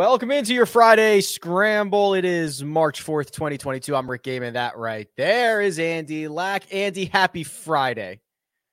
[0.00, 2.14] Welcome into your Friday scramble.
[2.14, 3.94] It is March 4th, 2022.
[3.94, 4.54] I'm Rick Gehman.
[4.54, 6.72] That right there is Andy Lack.
[6.72, 8.20] Andy, happy Friday.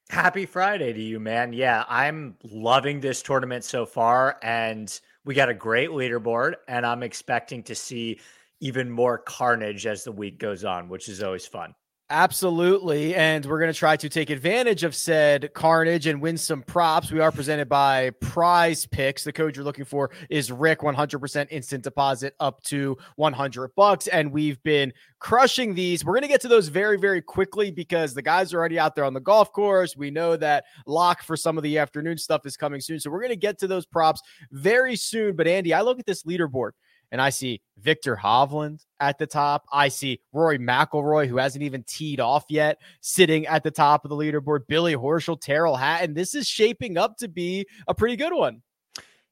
[0.09, 1.51] Happy Friday to you, man.
[1.51, 4.37] Yeah, I'm loving this tournament so far.
[4.41, 6.53] And we got a great leaderboard.
[6.69, 8.21] And I'm expecting to see
[8.61, 11.75] even more carnage as the week goes on, which is always fun.
[12.09, 13.15] Absolutely.
[13.15, 17.11] And we're going to try to take advantage of said carnage and win some props.
[17.11, 19.25] We are presented by Prize Picks.
[19.25, 24.07] The code you're looking for is Rick 100% instant deposit up to 100 bucks.
[24.07, 26.05] And we've been crushing these.
[26.05, 28.95] We're going to get to those very, very quickly because the guys are already out
[28.95, 29.97] there on the golf course.
[29.97, 33.01] We know that lock for some of the afternoon stuff is coming soon.
[33.01, 34.21] So we're going to get to those props
[34.53, 35.35] very soon.
[35.35, 36.71] But Andy, I look at this leaderboard
[37.11, 39.65] and I see Viktor Hovland at the top.
[39.71, 44.09] I see Rory McIlroy, who hasn't even teed off yet, sitting at the top of
[44.09, 44.67] the leaderboard.
[44.67, 46.13] Billy Horschel, Tyrrell Hatton.
[46.13, 48.61] This is shaping up to be a pretty good one.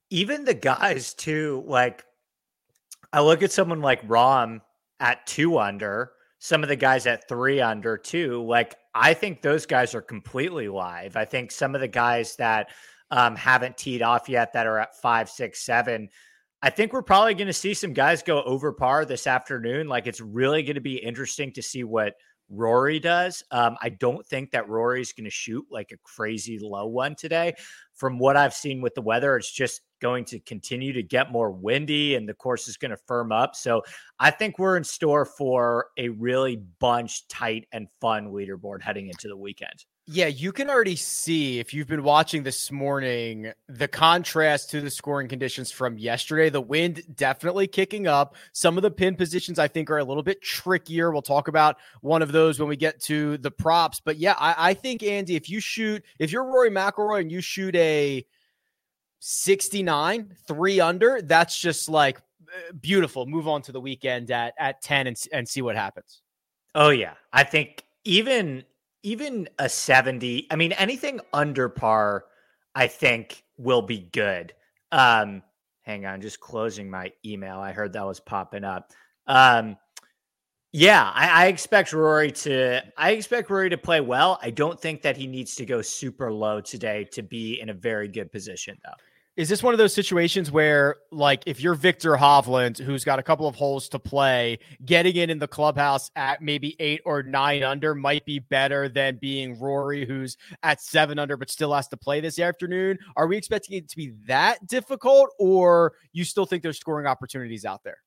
[0.09, 2.05] Even the guys too, like
[3.11, 4.61] I look at someone like Rahm
[5.00, 8.44] at two under, some of the guys at three under too.
[8.45, 11.17] Like I think those guys are completely live.
[11.17, 12.69] I think some of the guys that
[13.11, 16.09] um, haven't teed off yet that are at five, six, seven
[16.61, 19.88] I think we're probably going to see some guys go over par this afternoon.
[19.88, 22.16] Like it's really going to be interesting to see what
[22.50, 23.44] Rory does.
[23.52, 27.53] Um, I don't think that Rory's going to shoot like a crazy low one today.
[27.95, 31.52] From what I've seen with the weather, it's just going to continue to get more
[31.52, 33.56] windy and the course is going to firm up.
[33.56, 33.81] So
[34.19, 39.28] I think we're in store for a really bunch, tight, and fun leaderboard heading into
[39.28, 39.86] the weekend.
[40.08, 44.92] Yeah, you can already see if you've been watching this morning the contrast to the
[44.92, 46.52] scoring conditions from yesterday.
[46.52, 48.36] The wind definitely kicking up.
[48.52, 51.12] Some of the pin positions I think are a little bit trickier.
[51.12, 54.00] We'll talk about one of those when we get to the props.
[54.00, 57.42] But yeah, I, I think Andy, if you shoot, if you're Rory McIlroy and you
[57.42, 58.23] shoot a
[59.22, 63.25] 69, three under, that's just like uh, beautiful.
[63.25, 66.22] Move on to the weekend at at 10 and, and see what happens.
[66.75, 68.66] Oh yeah, I think even
[69.05, 72.25] even a 70, I mean, anything under par,
[72.73, 74.51] I think will be good.
[74.91, 75.43] Um,
[75.83, 77.59] hang on, just closing my email.
[77.59, 78.91] I heard that was popping up.
[79.27, 79.77] Um,
[80.71, 82.81] yeah, I, I, expect Rory to.
[82.97, 84.39] I expect Rory to play well.
[84.41, 87.73] I don't think that he needs to go super low today to be in a
[87.73, 88.91] very good position, though.
[89.38, 93.23] Is this one of those situations where, like, if you're Viktor Hovland, who's got a
[93.23, 97.62] couple of holes to play, getting in in the clubhouse at maybe eight or nine
[97.62, 101.97] under might be better than being Rory, who's at seven under but still has to
[101.97, 102.97] play this afternoon?
[103.18, 107.66] Are we expecting it to be that difficult, or you still think there's scoring opportunities
[107.66, 107.97] out there?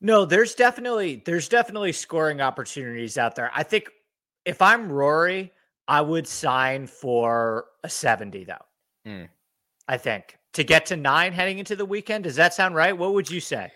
[0.00, 3.50] No, there's definitely there's definitely scoring opportunities out there.
[3.54, 3.90] I think
[4.46, 5.52] if I'm Rory,
[5.86, 8.54] I would sign for a 70 though.
[9.06, 9.28] Mm.
[9.88, 12.24] I think to get to nine heading into the weekend.
[12.24, 12.96] Does that sound right?
[12.96, 13.70] What would you say?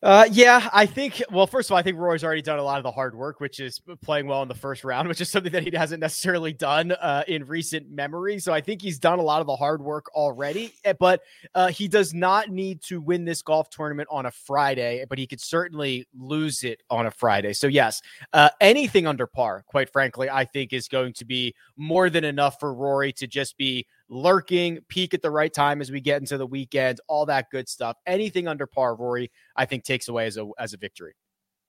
[0.00, 1.20] Uh, yeah, I think.
[1.32, 3.40] Well, first of all, I think Roy's already done a lot of the hard work,
[3.40, 6.52] which is playing well in the first round, which is something that he hasn't necessarily
[6.52, 8.38] done uh, in recent memory.
[8.38, 10.72] So I think he's done a lot of the hard work already.
[10.84, 11.22] Eh, but
[11.56, 15.26] uh, he does not need to win this golf tournament on a Friday, but he
[15.26, 17.52] could certainly lose it on a Friday.
[17.52, 18.00] So yes,
[18.32, 22.60] uh, anything under par, quite frankly, I think is going to be more than enough
[22.60, 26.38] for Rory to just be lurking, peak at the right time as we get into
[26.38, 27.96] the weekend, all that good stuff.
[28.06, 31.14] Anything under par, Rory, I think takes away as a as a victory.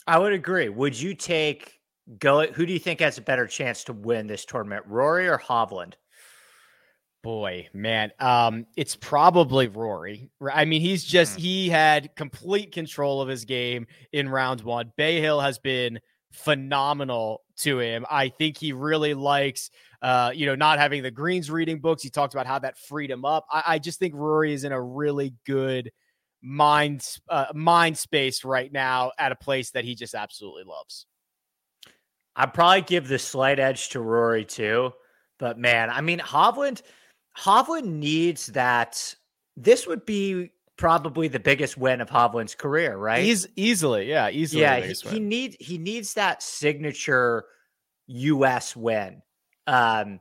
[0.08, 0.70] I would agree.
[0.70, 1.80] Would you take
[2.18, 2.48] go?
[2.48, 5.94] Who do you think has a better chance to win this tournament, Rory or Hovland?
[7.22, 10.30] Boy, man, um, it's probably Rory.
[10.54, 11.42] I mean, he's just mm.
[11.42, 14.94] he had complete control of his game in round one.
[14.96, 16.00] Bay Hill has been
[16.32, 18.06] phenomenal to him.
[18.10, 19.70] I think he really likes
[20.02, 22.04] uh, you know, not having the greens reading books.
[22.04, 23.46] He talked about how that freed him up.
[23.52, 25.92] I, I just think Rory is in a really good
[26.42, 31.06] mind uh, mind space right now at a place that he just absolutely loves.
[32.36, 34.94] I'd probably give the slight edge to Rory too,
[35.38, 36.82] but man, I mean Hovland,
[37.38, 39.16] Hovland needs that.
[39.58, 43.22] This would be probably the biggest win of Hovland's career, right?
[43.22, 44.62] He's easily, yeah, easily.
[44.62, 47.44] Yeah, he, he needs he needs that signature
[48.08, 48.76] U.S.
[48.76, 49.22] win.
[49.70, 50.20] Um,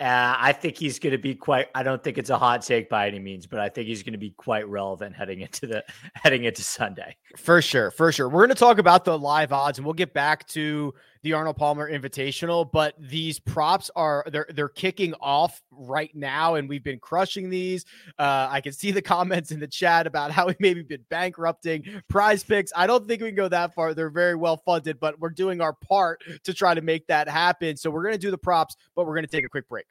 [0.00, 1.68] uh, I think he's going to be quite.
[1.76, 4.14] I don't think it's a hot take by any means, but I think he's going
[4.14, 5.84] to be quite relevant heading into the
[6.14, 7.16] heading into Sunday.
[7.36, 8.28] For sure, for sure.
[8.28, 11.56] We're going to talk about the live odds, and we'll get back to the Arnold
[11.56, 12.70] Palmer Invitational.
[12.70, 17.84] But these props are they're they're kicking off right now, and we've been crushing these.
[18.18, 21.84] Uh, I can see the comments in the chat about how we maybe been bankrupting
[22.08, 22.72] Prize Picks.
[22.74, 23.94] I don't think we can go that far.
[23.94, 27.76] They're very well funded, but we're doing our part to try to make that happen.
[27.76, 29.86] So we're to do the props, but we're to take a quick break.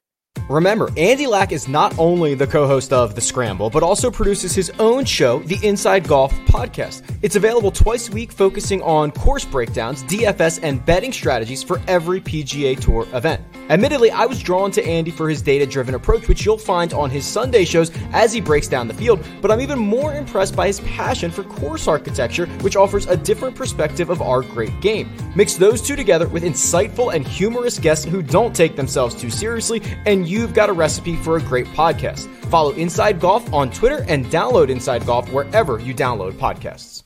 [0.51, 4.53] Remember, Andy Lack is not only the co host of The Scramble, but also produces
[4.53, 7.03] his own show, the Inside Golf Podcast.
[7.21, 12.19] It's available twice a week, focusing on course breakdowns, DFS, and betting strategies for every
[12.19, 13.41] PGA Tour event.
[13.69, 17.09] Admittedly, I was drawn to Andy for his data driven approach, which you'll find on
[17.09, 20.67] his Sunday shows as he breaks down the field, but I'm even more impressed by
[20.67, 25.09] his passion for course architecture, which offers a different perspective of our great game.
[25.33, 29.81] Mix those two together with insightful and humorous guests who don't take themselves too seriously,
[30.05, 32.27] and you you've got a recipe for a great podcast.
[32.45, 37.03] Follow Inside Golf on Twitter and download Inside Golf wherever you download podcasts.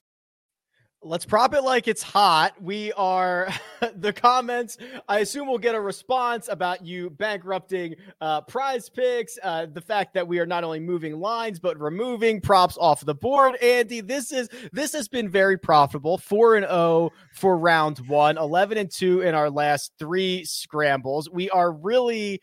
[1.08, 2.60] Let's prop it like it's hot.
[2.60, 3.48] We are
[3.96, 4.80] the comments.
[5.08, 10.16] I assume we'll get a response about you bankrupting uh, prize picks, uh, the fact
[10.16, 13.56] that we are not only moving lines but removing props off the board.
[13.58, 16.18] Andy, this is this has been very profitable.
[16.18, 21.30] Four and zero oh for round one, 11 and two in our last three scrambles.
[21.30, 22.42] We are really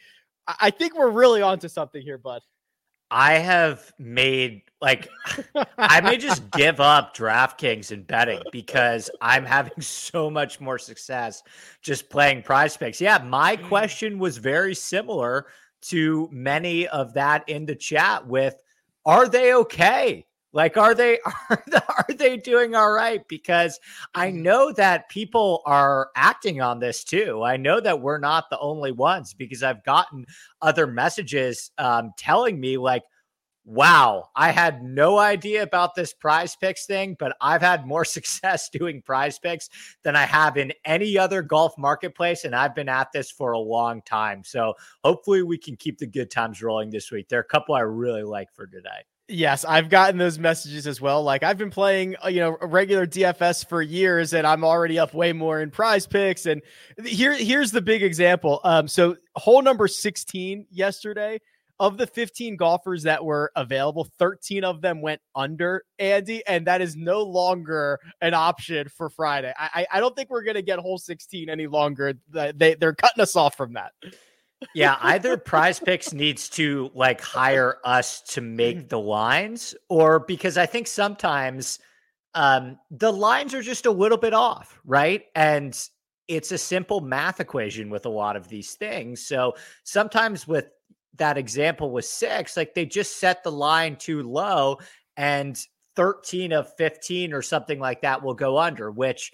[0.60, 2.42] I think we're really onto something here, bud.
[3.10, 5.06] I have made like
[5.76, 11.42] I may just give up DraftKings and betting because I'm having so much more success
[11.82, 13.02] just playing prize picks.
[13.02, 13.68] Yeah, my mm.
[13.68, 15.46] question was very similar
[15.82, 18.54] to many of that in the chat with
[19.04, 20.24] are they okay?
[20.52, 21.18] Like, are they
[21.50, 23.26] are, are they doing all right?
[23.28, 23.80] Because
[24.14, 24.42] I mm-hmm.
[24.42, 27.42] know that people are acting on this too.
[27.42, 30.26] I know that we're not the only ones because I've gotten
[30.60, 33.02] other messages um, telling me like,
[33.64, 38.68] "Wow, I had no idea about this Prize Picks thing, but I've had more success
[38.68, 39.70] doing Prize Picks
[40.02, 43.58] than I have in any other golf marketplace, and I've been at this for a
[43.58, 44.44] long time.
[44.44, 47.28] So hopefully, we can keep the good times rolling this week.
[47.28, 51.00] There are a couple I really like for today." Yes, I've gotten those messages as
[51.00, 51.22] well.
[51.22, 55.14] Like I've been playing, uh, you know, regular DFS for years, and I'm already up
[55.14, 56.46] way more in Prize Picks.
[56.46, 56.60] And
[57.04, 58.60] here, here's the big example.
[58.64, 61.40] Um, so hole number 16 yesterday,
[61.78, 66.80] of the 15 golfers that were available, 13 of them went under Andy, and that
[66.80, 69.52] is no longer an option for Friday.
[69.56, 72.14] I, I don't think we're gonna get hole 16 any longer.
[72.28, 73.92] They they're cutting us off from that
[74.74, 80.56] yeah, either Prize Picks needs to like hire us to make the lines, or because
[80.56, 81.78] I think sometimes
[82.34, 85.24] um, the lines are just a little bit off, right?
[85.34, 85.78] And
[86.28, 89.26] it's a simple math equation with a lot of these things.
[89.26, 89.54] So
[89.84, 90.68] sometimes with
[91.16, 94.78] that example with six, like they just set the line too low,
[95.16, 95.58] and
[95.96, 99.32] 13 of 15 or something like that will go under, which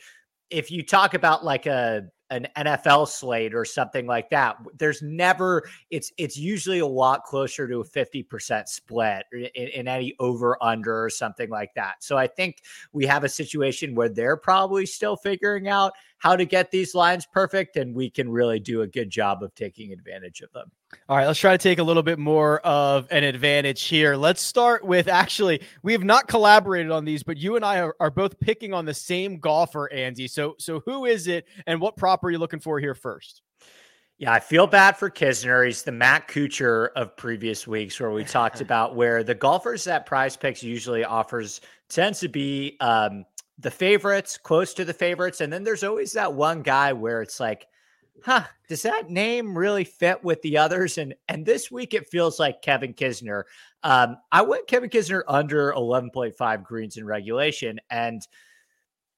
[0.51, 4.57] if you talk about like a an NFL slate or something like that.
[4.77, 10.15] There's never it's it's usually a lot closer to a 50% split in, in, any
[10.19, 12.03] over under or something like that.
[12.03, 16.45] So I think we have a situation where they're probably still figuring out how to
[16.45, 20.41] get these lines perfect and we can really do a good job of taking advantage
[20.41, 20.71] of them.
[21.09, 24.17] All right, let's try to take a little bit more of an advantage here.
[24.17, 27.95] Let's start with actually, we have not collaborated on these, but you and I are,
[28.01, 30.27] are both picking on the same golfer, Andy.
[30.29, 33.43] So, so who is it, and what prop are you looking for here first?
[34.19, 35.65] Yeah, I feel bad for Kisner.
[35.65, 40.07] He's the Matt Kuchar of previous weeks, where we talked about where the golfers that
[40.07, 43.25] Prize Picks usually offers tends to be um,
[43.59, 47.41] the favorites, close to the favorites, and then there's always that one guy where it's
[47.41, 47.67] like
[48.25, 50.99] huh, does that name really fit with the others?
[50.99, 53.45] And and this week it feels like Kevin Kisner.
[53.83, 57.79] Um, I went Kevin Kisner under 11.5 greens in regulation.
[57.91, 58.23] And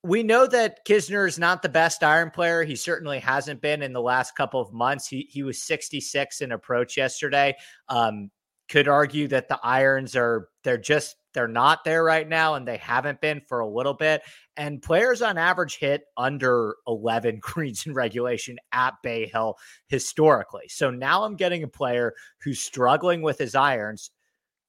[0.02, 2.64] we know that Kisner is not the best iron player.
[2.64, 5.06] He certainly hasn't been in the last couple of months.
[5.06, 7.56] He he was 66 in approach yesterday.
[7.88, 8.30] Um,
[8.68, 12.76] could argue that the irons are they're just they're not there right now and they
[12.76, 14.22] haven't been for a little bit
[14.56, 19.56] and players on average hit under 11 greens in regulation at bay hill
[19.88, 20.68] historically.
[20.68, 24.10] So now i'm getting a player who's struggling with his irons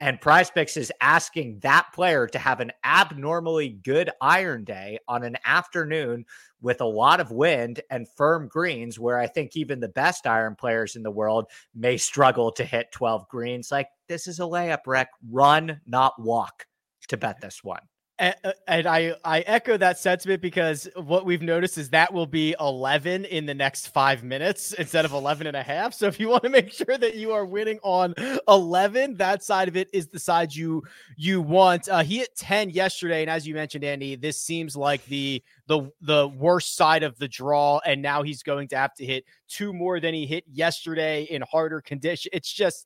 [0.01, 5.23] and prize picks is asking that player to have an abnormally good iron day on
[5.23, 6.25] an afternoon
[6.59, 10.55] with a lot of wind and firm greens, where I think even the best iron
[10.55, 13.71] players in the world may struggle to hit 12 greens.
[13.71, 15.09] Like, this is a layup, Rick.
[15.29, 16.65] Run, not walk
[17.09, 17.81] to bet this one.
[18.21, 23.25] And, I I echo that sentiment because what we've noticed is that will be 11
[23.25, 25.95] in the next five minutes instead of 11 and a half.
[25.95, 28.13] So if you want to make sure that you are winning on
[28.47, 30.83] 11, that side of it is the side you
[31.17, 31.89] you want.
[31.89, 35.91] Uh, he hit 10 yesterday, and as you mentioned, Andy, this seems like the the
[36.01, 39.73] the worst side of the draw, and now he's going to have to hit two
[39.73, 42.29] more than he hit yesterday in harder condition.
[42.33, 42.85] It's just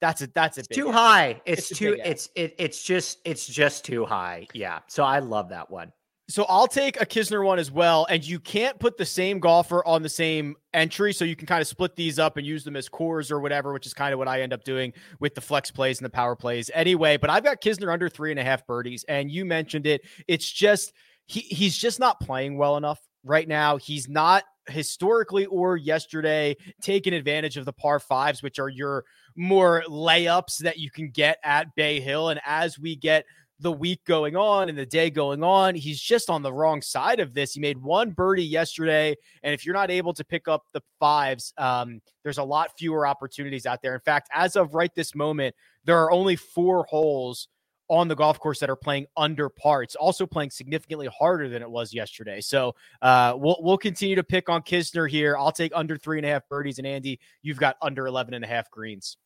[0.00, 1.40] that's a that's a too high.
[1.44, 4.46] It's, it's too it's it, it's just it's just too high.
[4.54, 4.80] Yeah.
[4.88, 5.92] So I love that one.
[6.28, 8.06] So I'll take a Kisner one as well.
[8.08, 11.12] And you can't put the same golfer on the same entry.
[11.12, 13.72] So you can kind of split these up and use them as cores or whatever,
[13.72, 16.10] which is kind of what I end up doing with the flex plays and the
[16.10, 17.16] power plays anyway.
[17.16, 19.04] But I've got Kisner under three and a half birdies.
[19.08, 20.02] And you mentioned it.
[20.28, 20.92] It's just,
[21.26, 23.76] he, he's just not playing well enough right now.
[23.76, 29.04] He's not historically or yesterday taking advantage of the par fives, which are your
[29.36, 32.30] more layups that you can get at Bay Hill.
[32.30, 33.24] And as we get
[33.60, 35.74] the week going on and the day going on.
[35.74, 37.52] He's just on the wrong side of this.
[37.52, 41.52] He made one birdie yesterday, and if you're not able to pick up the fives,
[41.58, 43.94] um, there's a lot fewer opportunities out there.
[43.94, 47.48] In fact, as of right this moment, there are only four holes
[47.90, 49.82] on the golf course that are playing under par.
[49.82, 52.40] It's also playing significantly harder than it was yesterday.
[52.40, 55.36] So uh, we'll we'll continue to pick on Kisner here.
[55.36, 58.44] I'll take under three and a half birdies, and Andy, you've got under 11 and
[58.44, 59.16] a half greens.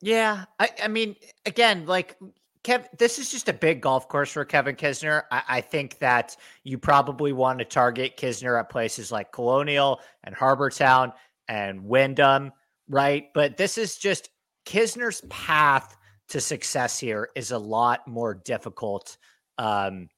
[0.00, 2.16] Yeah, I, I mean, again, like
[2.64, 5.24] Kev, this is just a big golf course for Kevin Kisner.
[5.30, 10.34] I, I, think that you probably want to target Kisner at places like Colonial and
[10.34, 11.12] Harbour Town
[11.48, 12.52] and Wyndham,
[12.88, 13.26] right?
[13.34, 14.28] But this is just
[14.64, 15.96] Kisner's path
[16.32, 19.18] to success here is a lot more difficult
[19.58, 20.08] um,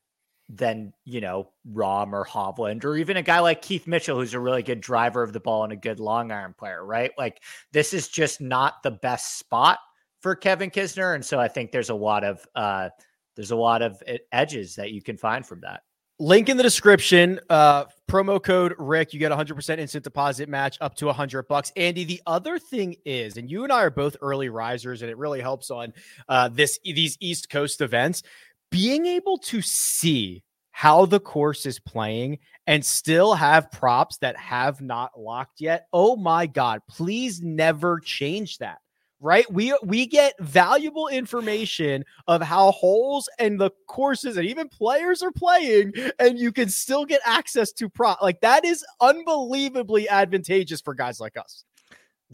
[0.48, 4.40] than, you know, Rahm or Hovland or even a guy like Keith Mitchell, who's a
[4.40, 7.10] really good driver of the ball and a good long iron player, right?
[7.18, 7.42] Like,
[7.72, 9.80] this is just not the best spot
[10.20, 12.90] for Kevin Kisner, and so I think there's a lot of uh,
[13.36, 14.02] there's a lot of
[14.32, 15.82] edges that you can find from that.
[16.20, 17.40] Link in the description.
[17.50, 19.12] Uh, promo code Rick.
[19.12, 21.72] You get 100% instant deposit match up to 100 bucks.
[21.76, 25.18] Andy, the other thing is, and you and I are both early risers, and it
[25.18, 25.92] really helps on
[26.28, 28.22] uh, this these East Coast events.
[28.70, 34.80] Being able to see how the course is playing and still have props that have
[34.80, 35.86] not locked yet.
[35.92, 36.80] Oh my God!
[36.88, 38.78] Please never change that
[39.24, 39.50] right?
[39.50, 45.32] We we get valuable information of how holes and the courses and even players are
[45.32, 50.94] playing, and you can still get access to pro Like that is unbelievably advantageous for
[50.94, 51.64] guys like us.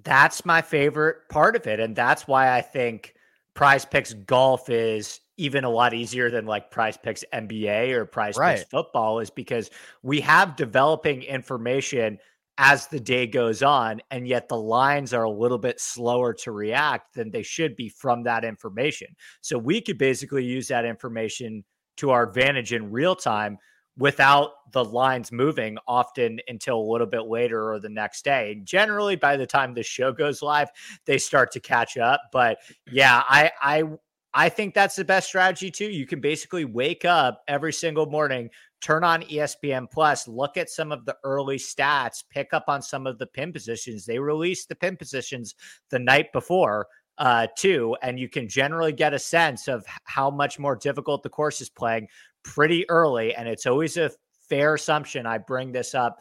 [0.03, 3.15] That's my favorite part of it, and that's why I think
[3.55, 8.37] Prize Picks golf is even a lot easier than like Prize Picks NBA or Prize
[8.37, 8.59] right.
[8.59, 9.71] Picks football, is because
[10.03, 12.19] we have developing information
[12.63, 14.03] as the day goes on.
[14.11, 17.89] And yet the lines are a little bit slower to react than they should be
[17.89, 19.09] from that information.
[19.41, 21.65] So we could basically use that information
[21.97, 23.57] to our advantage in real time
[23.97, 28.53] without the lines moving often until a little bit later or the next day.
[28.53, 30.69] And generally by the time the show goes live,
[31.07, 32.21] they start to catch up.
[32.31, 32.59] But
[32.91, 33.85] yeah, I I
[34.33, 35.91] I think that's the best strategy too.
[35.91, 40.93] You can basically wake up every single morning turn on ESPN Plus, look at some
[40.93, 44.05] of the early stats, pick up on some of the pin positions.
[44.05, 45.55] They released the pin positions
[45.91, 46.87] the night before
[47.19, 51.29] uh, too, and you can generally get a sense of how much more difficult the
[51.29, 52.09] course is playing
[52.43, 53.35] pretty early.
[53.35, 54.11] And it's always a
[54.49, 55.27] fair assumption.
[55.27, 56.19] I bring this up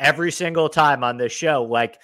[0.00, 1.62] every single time on this show.
[1.62, 1.98] Like,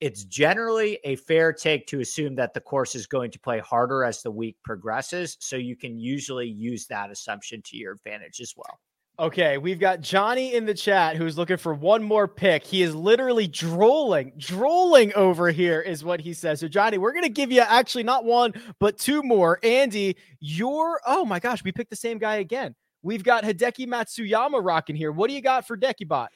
[0.00, 4.04] it's generally a fair take to assume that the course is going to play harder
[4.04, 5.36] as the week progresses.
[5.40, 8.78] So you can usually use that assumption to your advantage as well.
[9.20, 12.62] Okay, we've got Johnny in the chat who's looking for one more pick.
[12.62, 16.60] He is literally drooling, drooling over here, is what he says.
[16.60, 19.58] So, Johnny, we're going to give you actually not one, but two more.
[19.64, 22.76] Andy, you're, oh my gosh, we picked the same guy again.
[23.02, 25.10] We've got Hideki Matsuyama rocking here.
[25.10, 26.28] What do you got for Dekibot?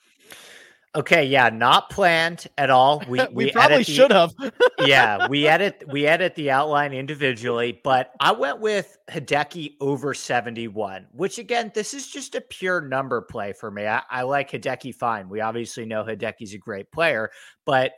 [0.94, 3.02] Okay, yeah, not planned at all.
[3.08, 4.34] We we, we probably should have.
[4.80, 11.06] yeah, we edit we edit the outline individually, but I went with Hideki over 71,
[11.12, 13.86] which again, this is just a pure number play for me.
[13.86, 15.30] I, I like Hideki fine.
[15.30, 17.30] We obviously know Hideki's a great player,
[17.64, 17.92] but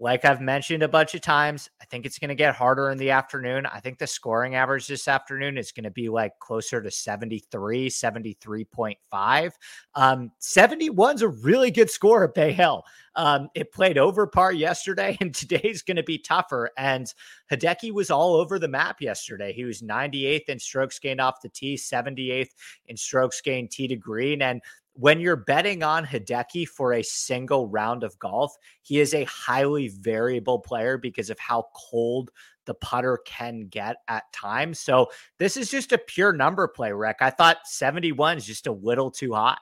[0.00, 2.98] like I've mentioned a bunch of times, I think it's going to get harder in
[2.98, 3.64] the afternoon.
[3.66, 7.88] I think the scoring average this afternoon is going to be like closer to 73,
[7.88, 9.50] 73.5.
[9.94, 12.82] Um, 71's a really good score at Bay Hill.
[13.16, 16.70] Um, it played over par yesterday, and today's going to be tougher.
[16.76, 17.12] And
[17.50, 19.52] Hideki was all over the map yesterday.
[19.52, 22.50] He was 98th in strokes gained off the tee, 78th
[22.86, 24.42] in strokes gained tee to green.
[24.42, 24.60] And
[24.94, 29.88] when you're betting on Hideki for a single round of golf, he is a highly
[29.88, 32.30] variable player because of how cold
[32.64, 34.80] the putter can get at times.
[34.80, 37.16] So this is just a pure number play, Rick.
[37.20, 39.58] I thought 71 is just a little too high.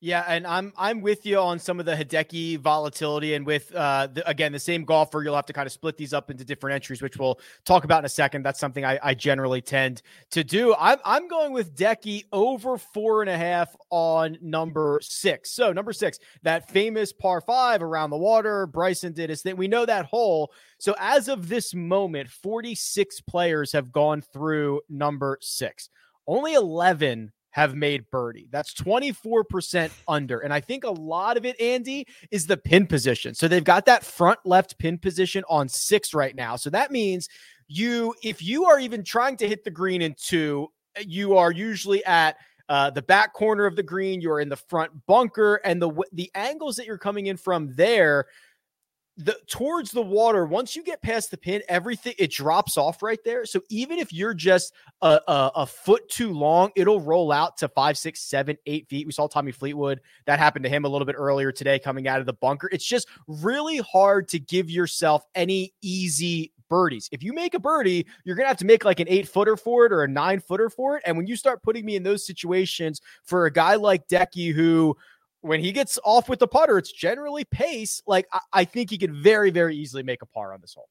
[0.00, 4.06] Yeah, and I'm I'm with you on some of the Hideki volatility, and with uh,
[4.06, 6.74] the, again the same golfer, you'll have to kind of split these up into different
[6.74, 8.44] entries, which we'll talk about in a second.
[8.44, 10.72] That's something I, I generally tend to do.
[10.78, 15.50] I'm I'm going with Decky over four and a half on number six.
[15.50, 18.68] So number six, that famous par five around the water.
[18.68, 19.56] Bryson did his thing.
[19.56, 20.52] We know that hole.
[20.78, 25.90] So as of this moment, 46 players have gone through number six.
[26.28, 28.48] Only 11 have made birdie.
[28.50, 30.38] That's 24% under.
[30.38, 33.34] And I think a lot of it, Andy, is the pin position.
[33.34, 36.54] So they've got that front left pin position on six right now.
[36.54, 37.28] So that means
[37.66, 40.68] you, if you are even trying to hit the green in two,
[41.04, 42.36] you are usually at
[42.68, 44.20] uh, the back corner of the green.
[44.20, 48.26] You're in the front bunker, and the the angles that you're coming in from there
[49.18, 53.18] the towards the water once you get past the pin everything it drops off right
[53.24, 53.44] there.
[53.44, 54.72] So even if you're just
[55.02, 59.06] a, a, a, foot too long it'll roll out to five six seven eight feet.
[59.06, 60.00] We saw tommy fleetwood.
[60.26, 62.68] That happened to him a little bit earlier today coming out of the bunker.
[62.70, 67.08] It's just really hard to give yourself any easy birdies.
[67.10, 69.84] If you make a birdie you're gonna have to make like an eight footer for
[69.84, 71.02] it or a nine footer for it.
[71.04, 74.96] And when you start putting me in those situations for a guy like decky who
[75.40, 78.02] when he gets off with the putter, it's generally pace.
[78.06, 80.88] Like I, I think he could very, very easily make a par on this hole.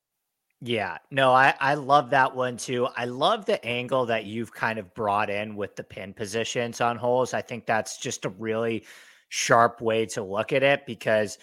[0.60, 2.88] Yeah, no, I, I love that one too.
[2.98, 6.98] I love the angle that you've kind of brought in with the pin positions on
[6.98, 7.36] holes.
[7.36, 8.86] I think that's just a really
[9.30, 11.38] sharp way to look at it because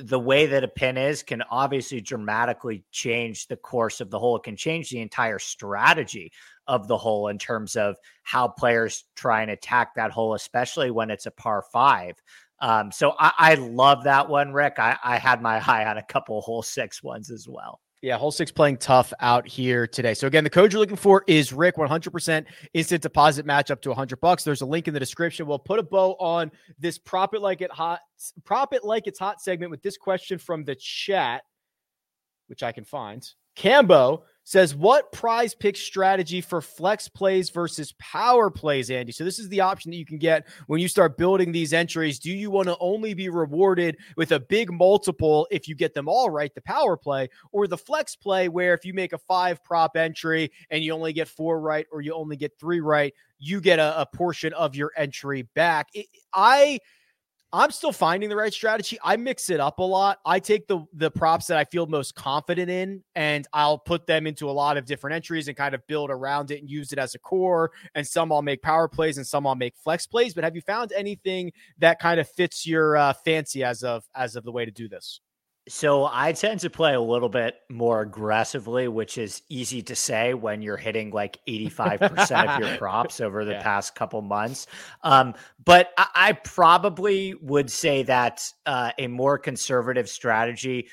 [0.00, 4.36] the way that a pin is can obviously dramatically change the course of the hole.
[4.36, 6.32] It can change the entire strategy
[6.68, 11.10] of the hole in terms of how players try and attack that hole, especially when
[11.10, 12.14] it's a par five.
[12.60, 14.74] Um, so I, I, love that one, Rick.
[14.78, 17.80] I, I, had my eye on a couple hole six ones as well.
[18.02, 20.14] Yeah, hole six playing tough out here today.
[20.14, 22.44] So again, the code you're looking for is Rick 100%
[22.74, 24.44] instant deposit match up to 100 bucks.
[24.44, 25.46] There's a link in the description.
[25.46, 28.00] We'll put a bow on this prop it like it hot,
[28.44, 31.42] prop it like it's hot segment with this question from the chat,
[32.46, 33.28] which I can find.
[33.56, 39.12] Cambo says, What prize pick strategy for flex plays versus power plays, Andy?
[39.12, 42.18] So, this is the option that you can get when you start building these entries.
[42.18, 46.08] Do you want to only be rewarded with a big multiple if you get them
[46.08, 49.62] all right, the power play, or the flex play, where if you make a five
[49.62, 53.60] prop entry and you only get four right or you only get three right, you
[53.60, 55.88] get a, a portion of your entry back?
[55.92, 56.80] It, I
[57.50, 58.98] I'm still finding the right strategy.
[59.02, 60.18] I mix it up a lot.
[60.26, 64.26] I take the the props that I feel most confident in and I'll put them
[64.26, 66.98] into a lot of different entries and kind of build around it and use it
[66.98, 67.70] as a core.
[67.94, 70.34] And some I'll make power plays and some I'll make flex plays.
[70.34, 74.36] But have you found anything that kind of fits your uh, fancy as of as
[74.36, 75.20] of the way to do this?
[75.68, 80.34] So I tend to play a little bit more aggressively, which is easy to say
[80.34, 83.62] when you're hitting like 85% of your props over the yeah.
[83.62, 84.66] past couple months.
[85.02, 90.88] Um, but I, I, probably would say that uh, a more conservative strategy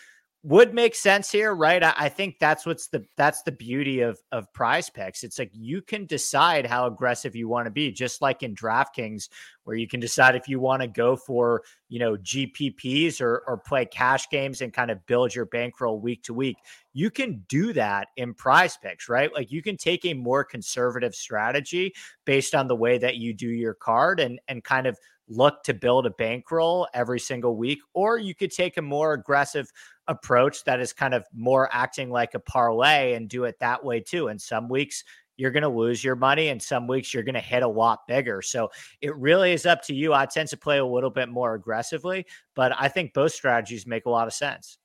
[0.45, 1.83] would make sense here, right?
[1.83, 5.23] I, I, think that's what's the that's the beauty of of prize picks.
[5.23, 9.27] It's like you can decide how aggressive you want to be, just like in DraftKings,
[9.63, 13.57] where you can decide if you want to go for, you know, GPPs or or
[13.57, 16.57] play cash games and kind of build your bankroll week to week.
[16.93, 19.33] You can do that in prize picks, right?
[19.33, 21.91] Like you can take a more conservative strategy
[22.25, 24.95] based on the way that you do your card and and kind of
[25.27, 29.71] look to build a bankroll every single week, or you could take a more aggressive
[30.07, 33.99] approach that is kind of more acting like a parlay and do it that way
[33.99, 34.27] too.
[34.27, 35.03] And some weeks
[35.37, 38.07] you're going to lose your money, and some weeks you're going to hit a lot
[38.07, 38.41] bigger.
[38.41, 38.69] So
[39.01, 40.13] it really is up to you.
[40.13, 44.05] I tend to play a little bit more aggressively, but I think both strategies make
[44.05, 44.77] a lot of sense.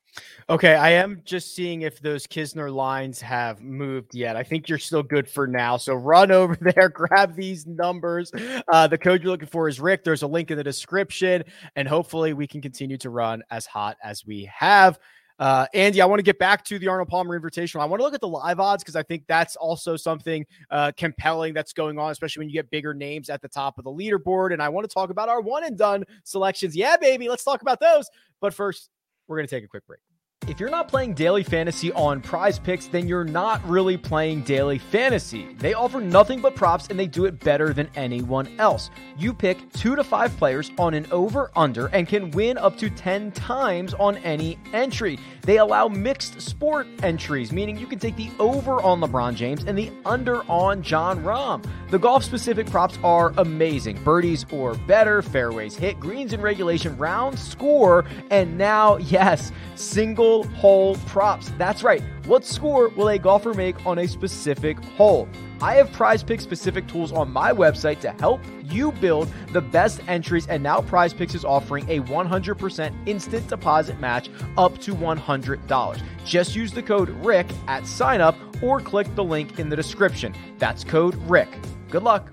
[0.49, 4.35] Okay, I am just seeing if those Kisner lines have moved yet.
[4.35, 5.77] I think you're still good for now.
[5.77, 8.31] So run over there, grab these numbers.
[8.71, 10.03] Uh, the code you're looking for is Rick.
[10.03, 11.43] There's a link in the description,
[11.75, 14.99] and hopefully we can continue to run as hot as we have.
[15.39, 17.81] Uh, Andy, I want to get back to the Arnold Palmer Invitational.
[17.81, 20.91] I want to look at the live odds because I think that's also something uh,
[20.95, 23.89] compelling that's going on, especially when you get bigger names at the top of the
[23.89, 24.53] leaderboard.
[24.53, 26.75] And I want to talk about our one and done selections.
[26.75, 28.07] Yeah, baby, let's talk about those.
[28.39, 28.91] But first,
[29.31, 30.01] we're going to take a quick break.
[30.47, 34.79] If you're not playing daily fantasy on prize picks, then you're not really playing daily
[34.79, 35.53] fantasy.
[35.59, 38.89] They offer nothing but props and they do it better than anyone else.
[39.19, 42.89] You pick two to five players on an over under and can win up to
[42.89, 45.19] 10 times on any entry.
[45.43, 49.77] They allow mixed sport entries, meaning you can take the over on LeBron James and
[49.77, 51.63] the under on Jon Rahm.
[51.91, 57.37] The golf specific props are amazing birdies or better, fairways hit, greens in regulation, round
[57.37, 61.51] score, and now, yes, single hole props.
[61.57, 62.01] That's right.
[62.25, 65.27] What score will a golfer make on a specific hole?
[65.61, 70.01] I have prize pick specific tools on my website to help you build the best
[70.07, 76.01] entries, and now Prize Picks is offering a 100% instant deposit match up to $100.
[76.25, 80.33] Just use the code RICK at sign up or click the link in the description.
[80.57, 81.49] That's code RICK.
[81.89, 82.31] Good luck.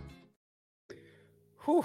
[1.64, 1.84] Whew.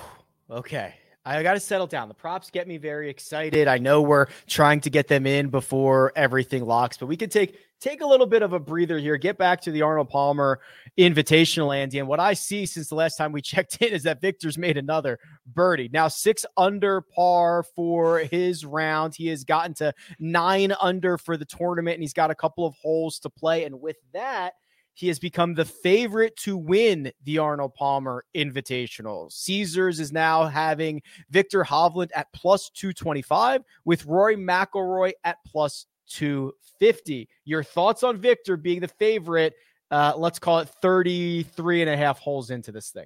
[0.50, 0.96] Okay.
[1.26, 2.10] I got to settle down.
[2.10, 3.70] The props get me very excited.
[3.70, 7.58] I know we're trying to get them in before everything locks, but we could take
[7.80, 10.60] take a little bit of a breather here, get back to the Arnold Palmer
[10.98, 12.00] Invitational, Andy.
[12.00, 14.78] And what I see since the last time we checked in is that Viktor's made
[14.78, 15.90] another birdie.
[15.92, 19.16] Now six under par for his round.
[19.16, 22.74] He has gotten to nine under for the tournament, and he's got a couple of
[22.82, 23.64] holes to play.
[23.64, 24.56] And with that,
[24.94, 29.32] he has become the favorite to win the Arnold Palmer Invitational.
[29.32, 37.28] Caesars is now having Viktor Hovland at plus 225 with Rory McIlroy at plus 250.
[37.46, 39.54] Your thoughts on Viktor being the favorite?
[39.90, 43.06] Uh, let's call it 33 and a half holes into this thing.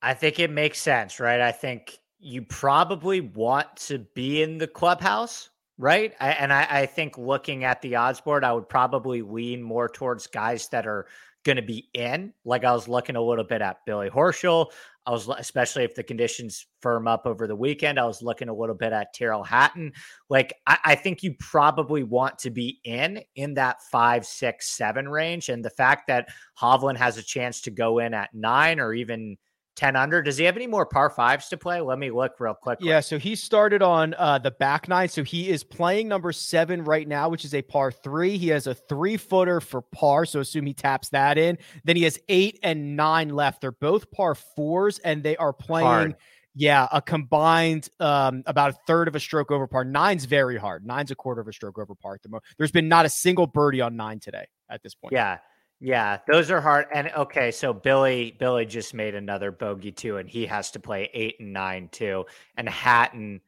[0.00, 1.40] I think it makes sense, right?
[1.40, 6.12] I think you probably want to be in the clubhouse right?
[6.20, 9.88] I, and I, I, think looking at the odds board, I would probably lean more
[9.88, 11.06] towards guys that are
[11.44, 12.32] going to be in.
[12.44, 14.70] Like I was looking a little bit at Billy Horschel.
[15.06, 17.98] I was especially if the conditions firm up over the weekend.
[17.98, 19.92] I was looking a little bit at Tyrrell Hatton.
[20.28, 25.08] Like I, I think you probably want to be in in that five, six, seven
[25.08, 25.48] range.
[25.48, 26.28] And the fact that
[26.60, 29.38] Hovland has a chance to go in at nine or even
[29.78, 30.20] 10 under.
[30.20, 31.80] Does he have any more par fives to play?
[31.80, 32.78] Let me look real quick.
[32.82, 35.08] Yeah, so he started on uh, the back nine.
[35.08, 38.36] So he is playing number seven right now, which is a par three.
[38.36, 40.26] He has a three footer for par.
[40.26, 41.58] So assume he taps that in.
[41.84, 43.60] Then he has eight and nine left.
[43.60, 45.86] They're both par fours and they are playing.
[45.86, 46.16] Hard.
[46.56, 49.84] Yeah, a combined um, about a third of a stroke over par.
[49.84, 50.84] Nine's very hard.
[50.84, 52.42] Nine's a quarter of a stroke over par at the moment.
[52.56, 55.12] There's been not a single birdie on nine today at this point.
[55.12, 55.38] Yeah.
[55.80, 56.86] Yeah, those are hard.
[56.92, 61.08] And okay, so Billy Billy just made another bogey too, and he has to play
[61.14, 62.26] eight and nine too.
[62.56, 63.40] And Hatton,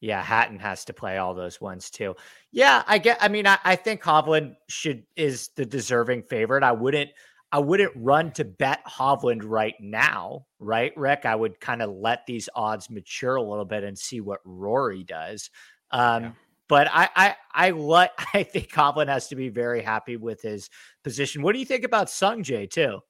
[0.00, 2.16] yeah, Hatton has to play all those ones too.
[2.52, 3.18] Yeah, I get.
[3.22, 6.64] I mean, I, I think Hovland should is the deserving favorite.
[6.64, 7.10] I wouldn't.
[7.52, 11.24] I wouldn't run to bet Hovland right now, right, Rick?
[11.24, 15.02] I would kind of let these odds mature a little bit and see what Rory
[15.02, 15.50] does.
[15.90, 16.30] Um, yeah.
[16.70, 18.12] But I, I, I like.
[18.34, 20.70] I think Hovland has to be very happy with his
[21.02, 21.42] position.
[21.42, 23.00] What do you think about Sungjae too?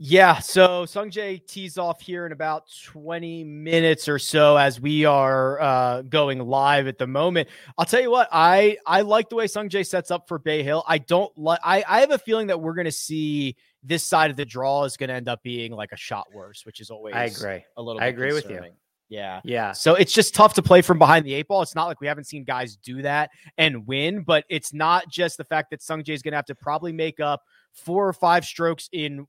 [0.00, 5.60] Yeah, so Sungjae tees off here in about 20 minutes or so as we are
[5.60, 7.48] uh, going live at the moment.
[7.78, 10.82] I'll tell you what, I I like the way Sungjae sets up for Bay Hill.
[10.88, 14.36] I don't like I, I have a feeling that we're gonna see this side of
[14.36, 17.26] the draw is gonna end up being like a shot worse, which is always I
[17.26, 17.64] agree.
[17.76, 18.62] A little I agree concerning.
[18.62, 18.76] with you.
[19.08, 19.40] Yeah.
[19.44, 19.72] Yeah.
[19.72, 21.62] So it's just tough to play from behind the eight ball.
[21.62, 25.36] It's not like we haven't seen guys do that and win, but it's not just
[25.36, 28.12] the fact that Sung Sungjae is going to have to probably make up four or
[28.12, 29.26] five strokes in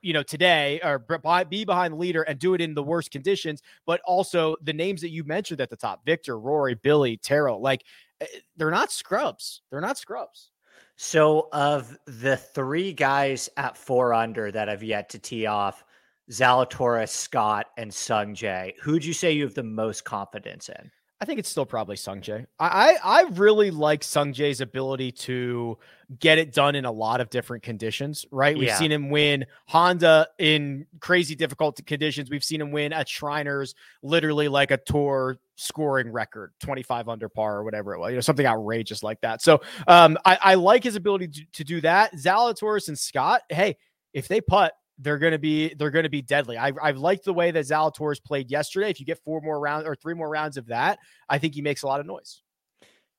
[0.00, 1.04] you know today or
[1.48, 5.00] be behind the leader and do it in the worst conditions but also the names
[5.00, 7.82] that you mentioned at the top viktor rory billy Tyrrell, like
[8.20, 10.50] eh, they're not scrubs they're not scrubs
[10.94, 15.84] so of the three guys at four under that have yet to tee off
[16.32, 18.72] Zalatoris, Scott, and Sung Jae.
[18.80, 20.90] Who'd you say you have the most confidence in?
[21.20, 22.46] I think it's still probably Sung Jae.
[22.58, 25.78] I, I, I really like Sung Jae's ability to
[26.18, 28.58] get it done in a lot of different conditions, right?
[28.58, 28.76] We've yeah.
[28.76, 32.28] seen him win Honda in crazy difficult conditions.
[32.28, 37.58] We've seen him win at Shriners, literally like a tour scoring record, 25 under par
[37.58, 39.42] or whatever it was, you know, something outrageous like that.
[39.42, 42.14] So um, I, I like his ability to, to do that.
[42.16, 43.76] Zalatoris and Scott, hey,
[44.12, 46.56] if they putt, they're going to be they're going to be deadly.
[46.56, 48.90] I I've liked the way that Zalatoris played yesterday.
[48.90, 51.62] If you get four more rounds or three more rounds of that, I think he
[51.62, 52.42] makes a lot of noise.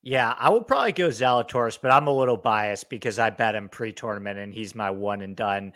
[0.02, 3.69] Yeah, I will probably go Zalatoris, but I'm a little biased because I bet him
[3.69, 5.72] pre-tournament and he's my one and done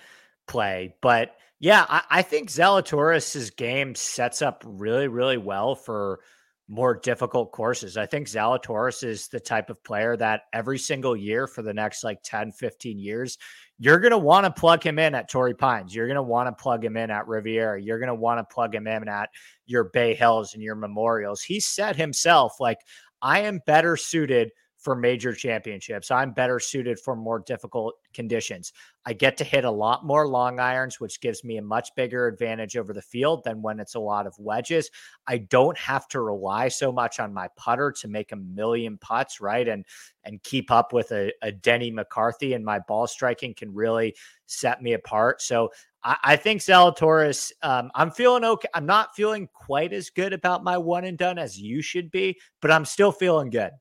[0.48, 0.96] play.
[1.02, 6.20] But yeah, I, I think Zalatoris's game sets up really, really well for
[6.68, 7.96] more difficult courses.
[7.96, 12.04] I think Zalatoris is the type of player that every single year for the next
[12.04, 13.38] like 10, 15 years,
[13.80, 15.94] you're going to want to plug him in at Torrey Pines.
[15.94, 17.82] You're going to want to plug him in at Riviera.
[17.82, 19.30] You're going to want to plug him in at
[19.66, 21.42] your Bay Hills and your Memorials.
[21.42, 22.80] He said himself, like,
[23.22, 26.12] I am better suited for major championships.
[26.12, 28.74] I'm better suited for more difficult conditions.
[29.06, 32.28] I get to hit a lot more long irons, which gives me a much bigger
[32.28, 34.90] advantage over the field than when it's a lot of wedges.
[35.26, 39.42] I don't have to rely so much on my putter to make a million putts,
[39.42, 39.68] right?
[39.68, 39.86] And
[40.24, 44.14] and keep up with a, a Denny McCarthy and my ball striking can really
[44.46, 45.42] set me apart.
[45.42, 45.70] So
[46.04, 48.68] I, I think Zalatoris, um, I'm feeling okay.
[48.74, 52.38] I'm not feeling quite as good about my one and done as you should be,
[52.62, 53.72] but I'm still feeling good.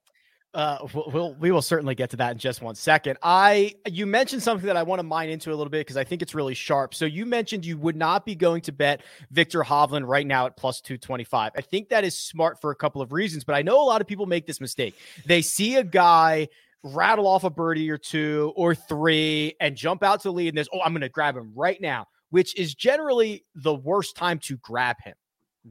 [0.56, 3.18] Uh, we'll we will certainly get to that in just one second.
[3.22, 6.04] I you mentioned something that I want to mine into a little bit because I
[6.04, 6.94] think it's really sharp.
[6.94, 10.56] So you mentioned you would not be going to bet Viktor Hovland right now at
[10.56, 11.52] plus two twenty five.
[11.58, 14.00] I think that is smart for a couple of reasons, but I know a lot
[14.00, 14.94] of people make this mistake.
[15.26, 16.48] They see a guy
[16.82, 20.56] rattle off a birdie or two or three and jump out to the lead, and
[20.56, 24.38] there's oh I'm going to grab him right now, which is generally the worst time
[24.44, 25.16] to grab him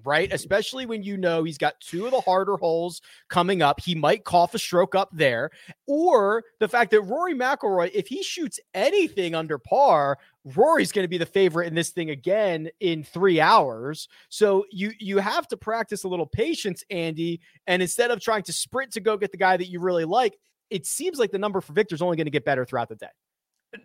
[0.04, 0.32] right?
[0.32, 3.80] Especially when you know he's got two of the harder holes coming up.
[3.80, 5.52] He might cough a stroke up there,
[5.88, 11.10] or the fact that Rory McIlroy, if he shoots anything under par, Rory's going to
[11.10, 14.08] be the favorite in this thing again in three hours.
[14.30, 17.42] So you you have to practice a little patience, Andy.
[17.68, 20.38] And instead of trying to sprint to go get the guy that you really like,
[20.70, 23.08] it seems like the number for Viktor's only going to get better throughout the day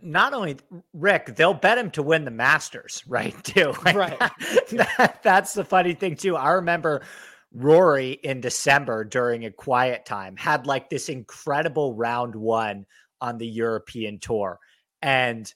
[0.02, 0.56] not only
[0.92, 3.34] Rick, they'll bet him to win the Masters, right?
[3.44, 4.18] Too, like right.
[4.70, 6.36] That, that's the funny thing too.
[6.36, 7.02] I remember
[7.52, 12.86] Rory in December during a quiet time had like this incredible round one
[13.20, 14.58] on the European tour,
[15.02, 15.52] and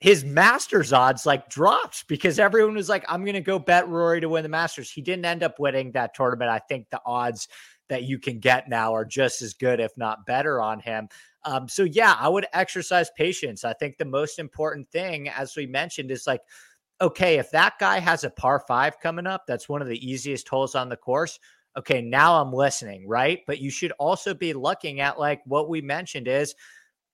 [0.00, 4.20] his Masters odds like dropped because everyone was like, "I'm going to go bet Rory
[4.20, 6.50] to win the Masters." He didn't end up winning that tournament.
[6.50, 7.48] I think the odds
[7.90, 11.08] that you can get now are just as good, if not better, on him.
[11.44, 13.64] Um, so yeah, I would exercise patience.
[13.64, 16.42] I think the most important thing, as we mentioned, is like,
[17.00, 20.48] okay, if that guy has a par five coming up, that's one of the easiest
[20.48, 21.38] holes on the course.
[21.76, 23.40] Okay, now I'm listening, right?
[23.46, 26.54] But you should also be looking at like what we mentioned is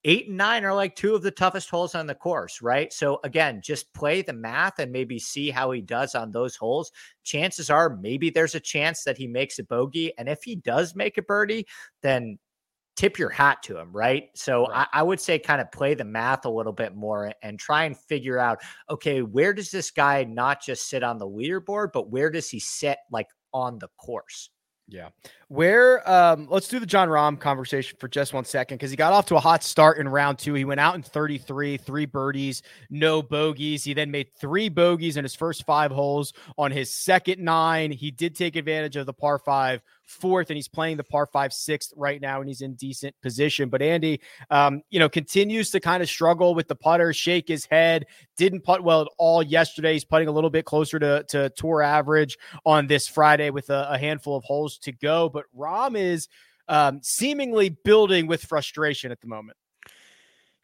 [0.05, 2.93] eight and nine are like two of the toughest holes on the course, right?
[2.93, 6.93] So again, just play the math and maybe see how he does on those holes.
[7.25, 10.13] Chances are maybe there's a chance that he makes a bogey.
[10.17, 11.67] And if he does make a birdie,
[12.03, 12.39] then
[12.97, 14.29] tip your hat to him, right?
[14.35, 14.89] So right.
[14.93, 17.85] I, I, would say kind of play the math a little bit more and try
[17.85, 22.11] and figure out okay, where does this guy not just sit on the leaderboard, but
[22.11, 24.51] where does he sit like on the course?
[24.89, 25.09] Yeah.
[25.49, 29.13] Where um let's do the Jon Rahm conversation for just one second because he got
[29.13, 30.55] off to a hot start in round two.
[30.55, 33.85] He went out in 33, three birdies, no bogeys.
[33.85, 36.33] He then made three bogeys in his first five holes.
[36.59, 40.69] On his second nine, he did take advantage of the par five fourth, and he's
[40.69, 43.69] playing the par five sixth right now, and he's in decent position.
[43.69, 47.67] But Andy, um, you know, continues to kind of struggle with the putter, shake his
[47.67, 48.07] head,
[48.37, 49.93] didn't putt well at all yesterday.
[49.93, 53.89] He's putting a little bit closer to, to tour average on this Friday with a,
[53.91, 55.29] a handful of holes to go.
[55.37, 56.29] But Rahm is
[56.67, 59.59] um, seemingly building with frustration at the moment.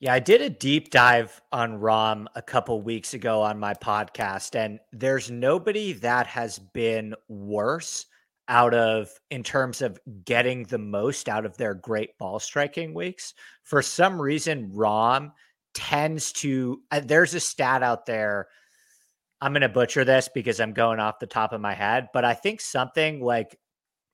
[0.01, 4.57] Yeah, I did a deep dive on Rahm a couple weeks ago on my podcast,
[4.57, 8.07] and there's nobody that has been worse
[8.49, 13.35] out of in terms of getting the most out of their great ball striking weeks.
[13.63, 15.33] For some reason, Rahm
[15.75, 16.81] tends to.
[16.91, 18.49] Uh, there's a stat out there.
[19.41, 22.25] I'm going to butcher this because I'm going off the top of my head, but
[22.25, 23.59] I think something like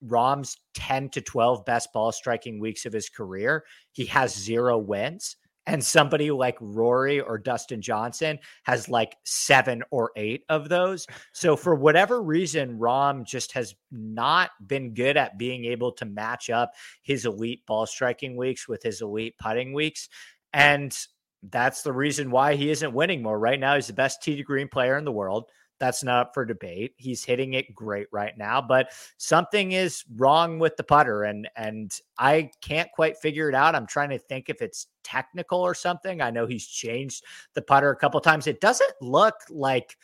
[0.06, 5.36] Rahm's 10 to 12 best ball striking weeks of his career, he has zero wins
[5.68, 11.06] and somebody like Rory or Dustin Johnson has like seven or eight of those.
[11.32, 16.48] So for whatever reason, Rahm just has not been good at being able to match
[16.48, 20.08] up his elite ball striking weeks with his elite putting weeks.
[20.54, 20.96] And
[21.42, 23.38] that's the reason why he isn't winning more.
[23.38, 25.50] Right now, he's the best tee to green player in the world.
[25.78, 26.94] That's not up for debate.
[26.96, 31.98] He's hitting it great right now, but something is wrong with the putter and and
[32.18, 33.74] I can't quite figure it out.
[33.74, 36.20] I'm trying to think if it's technical or something.
[36.20, 38.46] I know he's changed the putter a couple times.
[38.46, 39.96] It doesn't look like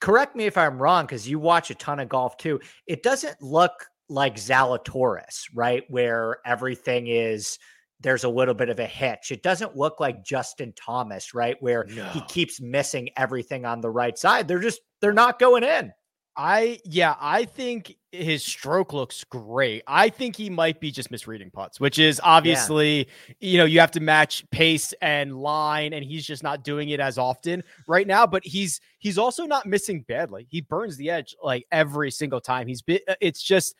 [0.00, 2.60] correct me if I'm wrong cuz you watch a ton of golf too.
[2.86, 5.84] It doesn't look like Zalatoris, right?
[5.88, 7.58] Where everything is
[8.00, 9.30] there's a little bit of a hitch.
[9.30, 11.56] It doesn't look like Justin Thomas, right?
[11.60, 12.04] Where no.
[12.10, 14.48] he keeps missing everything on the right side.
[14.48, 15.92] They're just they're not going in.
[16.36, 19.82] I yeah, I think his stroke looks great.
[19.86, 23.34] I think he might be just misreading putts, which is obviously, yeah.
[23.40, 27.00] you know, you have to match pace and line and he's just not doing it
[27.00, 30.46] as often right now, but he's he's also not missing badly.
[30.50, 32.66] He burns the edge like every single time.
[32.66, 33.74] He's been uh, it's just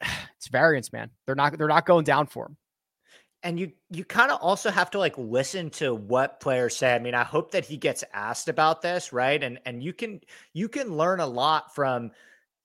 [0.00, 1.10] it's variance, man.
[1.26, 2.56] They're not they're not going down for him
[3.42, 6.94] and you you kind of also have to like listen to what players say.
[6.94, 9.42] I mean, I hope that he gets asked about this, right?
[9.42, 10.20] And and you can
[10.52, 12.12] you can learn a lot from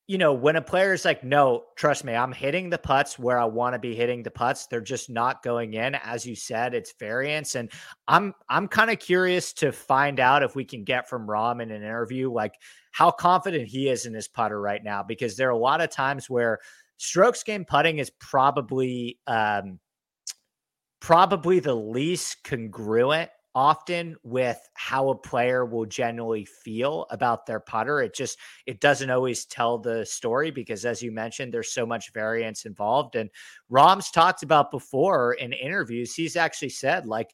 [0.08, 3.38] you know, when a player is like, no, trust me, I'm hitting the putts where
[3.38, 4.66] I want to be hitting the putts.
[4.66, 5.96] They're just not going in.
[5.96, 7.56] As you said, it's variance.
[7.56, 7.70] And
[8.08, 11.72] I'm I'm kind of curious to find out if we can get from Rahm in
[11.72, 12.54] an interview, like
[12.92, 15.90] how confident he is in his putter right now, because there are a lot of
[15.90, 16.60] times where
[16.96, 19.78] strokes gained putting is probably um
[21.00, 28.00] probably the least congruent often with how a player will generally feel about their putter.
[28.02, 32.14] It just it doesn't always tell the story because as you mentioned there's so much
[32.14, 33.16] variance involved.
[33.16, 33.32] And
[33.68, 37.32] Rahm's talked about before in interviews he's actually said like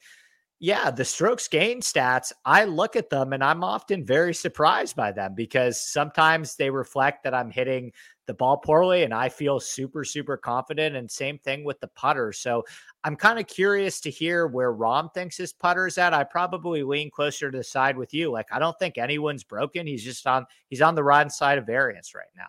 [0.64, 5.12] Yeah, the strokes gained stats, I look at them and I'm often very surprised by
[5.12, 7.92] them because sometimes they reflect that I'm hitting
[8.28, 10.96] the ball poorly and I feel super, super confident.
[10.96, 12.32] And same thing with the putter.
[12.32, 12.64] So
[13.04, 16.14] I'm kind of curious to hear where Rahm thinks his putter is at.
[16.14, 18.32] I probably lean closer to the side with you.
[18.32, 19.86] Like I don't think anyone's broken.
[19.86, 22.48] He's just on he's on the right side of variance right now.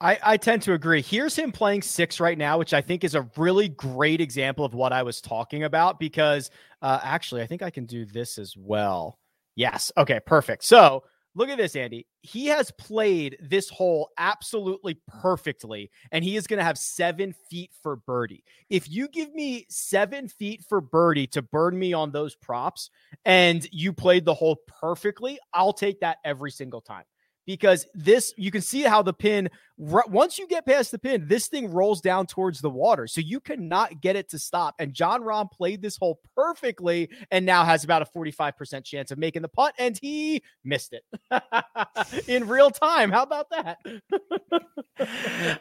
[0.00, 1.00] I, I tend to agree.
[1.00, 4.74] Here's him playing six right now, which I think is a really great example of
[4.74, 5.98] what I was talking about.
[5.98, 6.50] Because
[6.82, 9.18] uh, actually, I think I can do this as well.
[9.54, 9.90] Yes.
[9.96, 10.20] Okay.
[10.20, 10.64] Perfect.
[10.64, 11.02] So
[11.36, 12.06] Look at this, Andy.
[12.22, 17.72] He has played this hole absolutely perfectly, and he is going to have seven feet
[17.82, 18.42] for birdie.
[18.70, 22.88] If you give me seven feet for birdie to burn me on those props,
[23.26, 27.04] and you played the hole perfectly, I'll take that every single time
[27.46, 31.48] because this you can see how the pin once you get past the pin this
[31.48, 33.06] thing rolls down towards the water.
[33.06, 34.74] So you cannot get it to stop.
[34.78, 39.18] And Jon Rahm played this hole perfectly and now has about a 45% chance of
[39.18, 41.04] making the putt and he missed it
[42.26, 43.10] in real time.
[43.10, 43.78] How about that?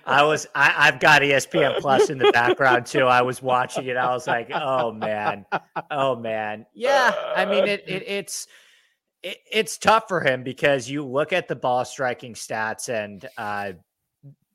[0.05, 3.05] I was I, have got ESPN plus in the background too.
[3.05, 3.97] I was watching it.
[3.97, 5.45] I was like oh man.
[5.91, 6.65] Oh man.
[6.73, 8.47] Yeah I mean it, it it's
[9.25, 13.71] it, it's tough for him because you look at the ball striking stats and uh,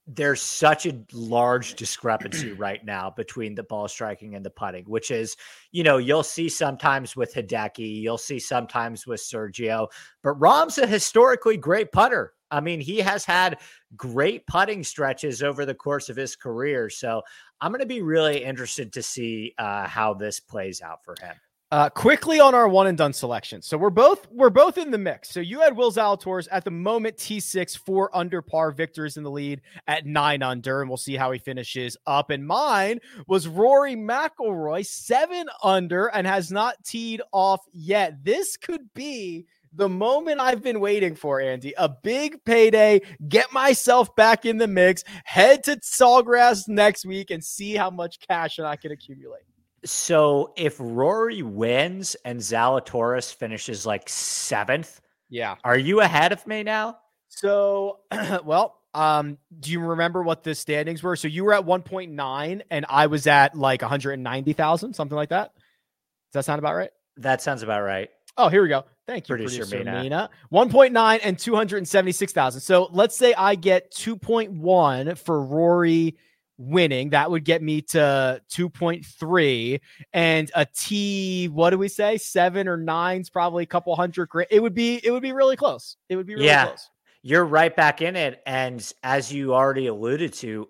[0.06, 5.10] there's such a large discrepancy right now between the ball striking and the putting, which
[5.10, 5.36] is,
[5.72, 9.88] you know, you'll see sometimes with Hideki, you'll see sometimes with Sergio,
[10.22, 12.34] but Rahm's a historically great putter.
[12.52, 13.58] I mean, he has had
[13.96, 16.90] great putting stretches over the course of his career.
[16.90, 17.22] So
[17.60, 21.34] I'm going to be really interested to see uh, how this plays out for him.
[21.72, 23.62] Uh, quickly on our one and done selection.
[23.62, 25.30] So we're both we're both in the mix.
[25.30, 29.30] So you had Will Zalatoris at the moment T6 four under par Viktor's in the
[29.30, 32.30] lead at nine under, and we'll see how he finishes up.
[32.30, 38.24] And mine was Rory McIlroy seven under and has not teed off yet.
[38.24, 41.72] This could be the moment I've been waiting for, Andy.
[41.78, 47.44] A big payday, get myself back in the mix, head to Sawgrass next week and
[47.44, 49.42] see how much cash I can accumulate.
[49.84, 56.62] So if Rory wins and Zalatoris finishes like seventh, yeah, are you ahead of me
[56.62, 56.98] now?
[57.28, 58.00] So,
[58.44, 61.16] well, um, do you remember what the standings were?
[61.16, 65.52] So you were at 1.9 and I was at like 190,000, something like that.
[65.54, 66.90] Does that sound about right?
[67.16, 68.10] That sounds about right.
[68.36, 68.84] Oh, here we go.
[69.06, 70.02] Thank you, producer, producer Mina.
[70.02, 70.30] Mina.
[70.52, 72.60] 1.9 and 276,000.
[72.60, 76.16] So let's say I get 2.1 for Rory
[76.60, 77.10] winning.
[77.10, 79.80] That would get me to 2.3
[80.12, 82.18] and a T, what do we say?
[82.18, 84.28] Seven or nine's probably a couple hundred.
[84.50, 85.96] It would be, it would be really close.
[86.08, 86.90] It would be really yeah, close.
[87.22, 88.42] You're right back in it.
[88.46, 90.68] And as you already alluded to,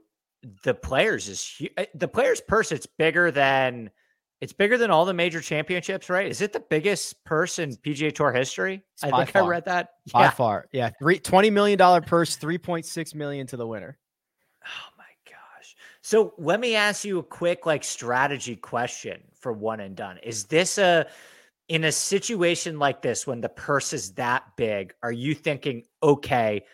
[0.62, 2.72] the players is eh, the players purse.
[2.72, 3.90] It's bigger than
[4.40, 6.26] it's bigger than all the major championships, right?
[6.26, 8.82] Is it the biggest purse in PGA Tour history?
[8.94, 9.42] It's I think far.
[9.42, 9.90] I read that.
[10.12, 10.30] By yeah.
[10.30, 10.68] far.
[10.72, 10.90] Yeah.
[10.98, 13.98] Three, $20 million purse, 3.6 million to the winner.
[16.10, 20.18] So let me ask you a quick like strategy question for one and done.
[20.24, 21.06] Is this a
[21.68, 26.64] in a situation like this when the purse is that big, are you thinking, okay,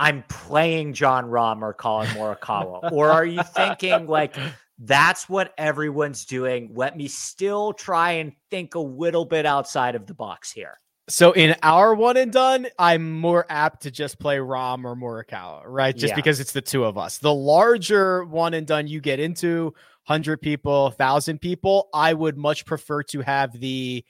[0.00, 2.90] I'm playing Jon Rahm or Collin Morikawa?
[2.90, 4.34] or are you thinking like
[4.80, 6.72] that's what everyone's doing?
[6.74, 10.80] Let me still try and think a little bit outside of the box here.
[11.08, 15.62] So in our one and done, I'm more apt to just play Rahm or Morikawa,
[15.66, 15.96] right?
[15.96, 16.16] Just yeah.
[16.16, 17.18] because it's the two of us.
[17.18, 22.64] The larger one and done you get into, hundred people, thousand people, I would much
[22.64, 24.04] prefer to have the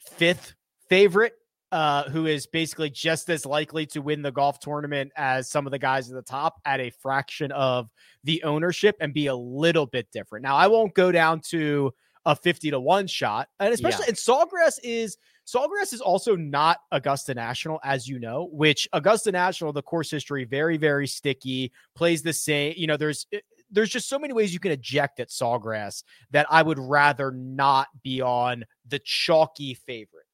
[0.00, 0.54] fifth
[0.88, 1.34] favorite,
[1.70, 5.70] uh, who is basically just as likely to win the golf tournament as some of
[5.70, 7.88] the guys at the top at a fraction of
[8.24, 10.42] the ownership and be a little bit different.
[10.42, 11.92] Now I won't go down to
[12.26, 13.48] a 50 to 1 shot.
[13.60, 14.10] And especially yeah.
[14.10, 15.16] and Sawgrass is
[15.46, 20.44] Sawgrass is also not Augusta National, as you know, which Augusta National, the course history,
[20.44, 22.74] very, very sticky, plays the same.
[22.76, 26.46] You know, there's eh, there's just so many ways you can eject at Sawgrass that
[26.50, 30.26] I would rather not be on the chalky favorite.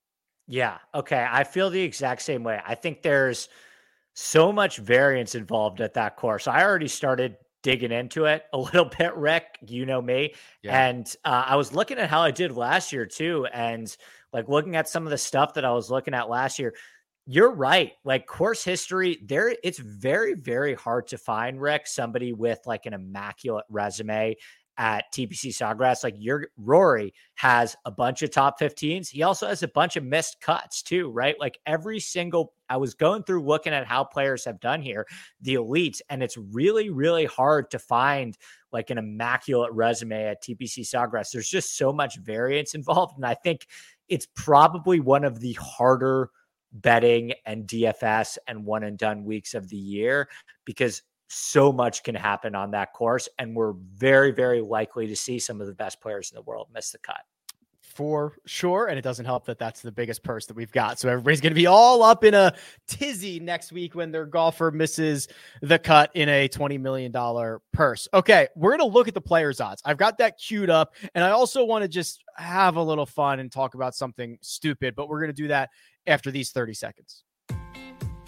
[0.46, 0.78] Yeah.
[0.94, 1.26] Okay.
[1.28, 2.60] I feel the exact same way.
[2.66, 3.48] I think there's
[4.14, 6.48] so much variance involved at that course.
[6.48, 9.58] I already started digging into it a little bit, Rick.
[9.66, 10.34] You know me.
[10.62, 10.88] Yeah.
[10.88, 13.46] And uh, I was looking at how I did last year too.
[13.52, 13.96] And
[14.32, 16.74] like looking at some of the stuff that I was looking at last year,
[17.26, 17.92] you're right.
[18.04, 22.94] Like course history, there it's very, very hard to find, Rick, somebody with like an
[22.94, 24.36] immaculate resume
[24.80, 26.02] at TPC Sawgrass.
[26.02, 29.08] Like your Rory has a bunch of top 15s.
[29.08, 31.38] He also has a bunch of missed cuts too, right?
[31.38, 35.06] Like every single I was going through looking at how players have done here,
[35.42, 38.38] the elites, and it's really, really hard to find
[38.72, 41.30] like an immaculate resume at TPC Sawgrass.
[41.30, 43.16] There's just so much variance involved.
[43.16, 43.66] And I think
[44.10, 46.30] it's probably one of the harder
[46.72, 50.28] betting and DFS and one and done weeks of the year
[50.64, 53.28] because so much can happen on that course.
[53.38, 56.68] And we're very, very likely to see some of the best players in the world
[56.74, 57.20] miss the cut
[58.00, 58.86] for sure.
[58.86, 60.98] And it doesn't help that that's the biggest purse that we've got.
[60.98, 62.54] So everybody's going to be all up in a
[62.88, 65.28] tizzy next week when their golfer misses
[65.60, 67.12] the cut in a $20 million
[67.74, 68.08] purse.
[68.14, 68.48] Okay.
[68.56, 69.82] We're going to look at the players' odds.
[69.84, 70.94] I've got that queued up.
[71.14, 74.94] And I also want to just have a little fun and talk about something stupid,
[74.94, 75.68] but we're going to do that
[76.06, 77.24] after these 30 seconds.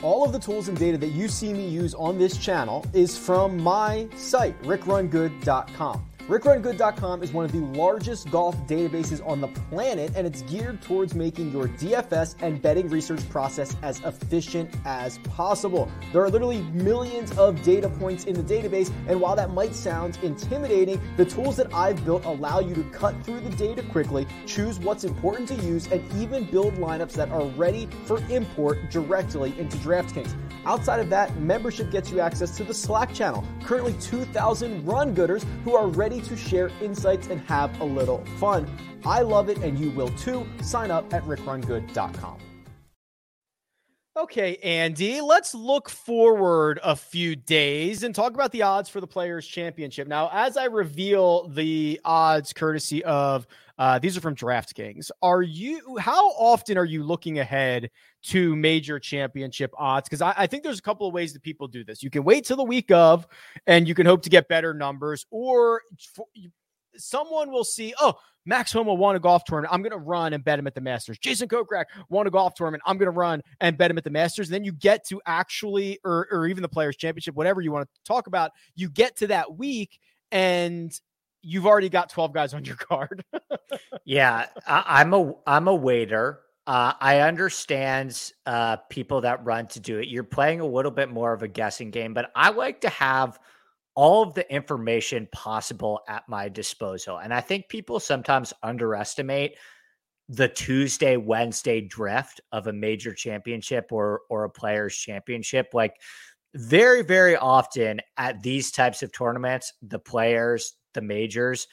[0.02, 3.16] All of the tools and data that you see me use on this channel is
[3.16, 6.11] from my site, rickrungood.com.
[6.28, 11.16] RickRunGood.com is one of the largest golf databases on the planet, and it's geared towards
[11.16, 15.90] making your DFS and betting research process as efficient as possible.
[16.12, 20.16] There are literally millions of data points in the database, and while that might sound
[20.22, 24.78] intimidating, the tools that I've built allow you to cut through the data quickly, choose
[24.78, 29.76] what's important to use, and even build lineups that are ready for import directly into
[29.78, 30.36] DraftKings.
[30.64, 35.44] Outside of that, membership gets you access to the Slack channel, currently 2,000 run gooders
[35.64, 38.68] who are ready to share insights and have a little fun.
[39.04, 40.46] I love it and you will too.
[40.60, 42.38] Sign up at rickrungood.com.
[44.14, 49.06] Okay, Andy, let's look forward a few days and talk about the odds for the
[49.06, 50.06] Players' Championship.
[50.06, 53.46] Now, as I reveal the odds courtesy of
[53.78, 55.10] uh, these are from DraftKings.
[55.22, 57.90] Are you how often are you looking ahead
[58.24, 60.08] to major championship odds?
[60.08, 62.02] Because I, I, think there's a couple of ways that people do this.
[62.02, 63.26] You can wait till the week of,
[63.66, 65.82] and you can hope to get better numbers, or
[66.14, 66.26] for,
[66.96, 68.14] someone will see, oh,
[68.44, 69.72] Max Homa won a golf tournament.
[69.72, 71.18] I'm going to run and bet him at the Masters.
[71.18, 72.82] Jason Kokrak won a golf tournament.
[72.86, 74.48] I'm going to run and bet him at the Masters.
[74.48, 77.88] And then you get to actually, or, or even the Players Championship, whatever you want
[77.88, 80.00] to talk about, you get to that week
[80.32, 80.92] and
[81.42, 83.24] you've already got 12 guys on your card.
[84.04, 86.40] yeah, I, am a I'm a waiter.
[86.66, 90.08] Uh, I understand uh, people that run to do it.
[90.08, 93.38] You're playing a little bit more of a guessing game, but I like to have
[93.94, 97.18] all of the information possible at my disposal.
[97.18, 99.56] And I think people sometimes underestimate
[100.28, 105.70] the Tuesday, Wednesday drift of a major championship or or a players championship.
[105.74, 105.96] Like
[106.54, 111.66] very, very often at these types of tournaments, the players, the majors,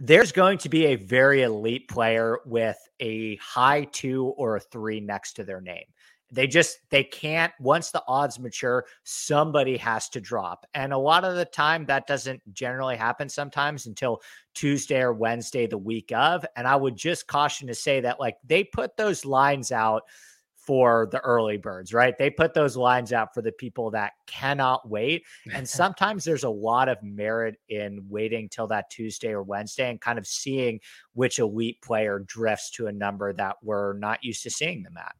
[0.00, 5.00] there's going to be a very elite player with a high two or a three
[5.00, 5.84] next to their name.
[6.30, 10.66] They just they can't once the odds mature, somebody has to drop.
[10.74, 14.20] And a lot of the time that doesn't generally happen sometimes until
[14.52, 16.44] Tuesday or Wednesday the week of.
[16.56, 20.02] And I would just caution to say that like they put those lines out
[20.66, 22.16] for the early birds, right?
[22.16, 25.24] They put those lines out for the people that cannot wait.
[25.52, 30.00] And sometimes there's a lot of merit in waiting till that Tuesday or Wednesday and
[30.00, 30.80] kind of seeing
[31.12, 35.14] which elite player drifts to a number that we're not used to seeing them at.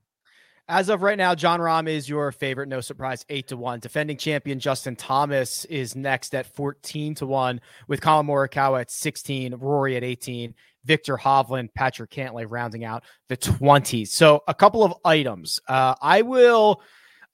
[0.66, 2.70] As of right now, Jon Rahm is your favorite.
[2.70, 3.80] No surprise, eight to one.
[3.80, 9.56] Defending champion Justin Thomas is next at 14 to one, with Collin Morikawa at 16,
[9.56, 10.54] Rory at 18,
[10.84, 14.08] Viktor Hovland, Patrick Cantlay rounding out the 20s.
[14.08, 15.60] So a couple of items.
[15.68, 16.82] Uh, I will.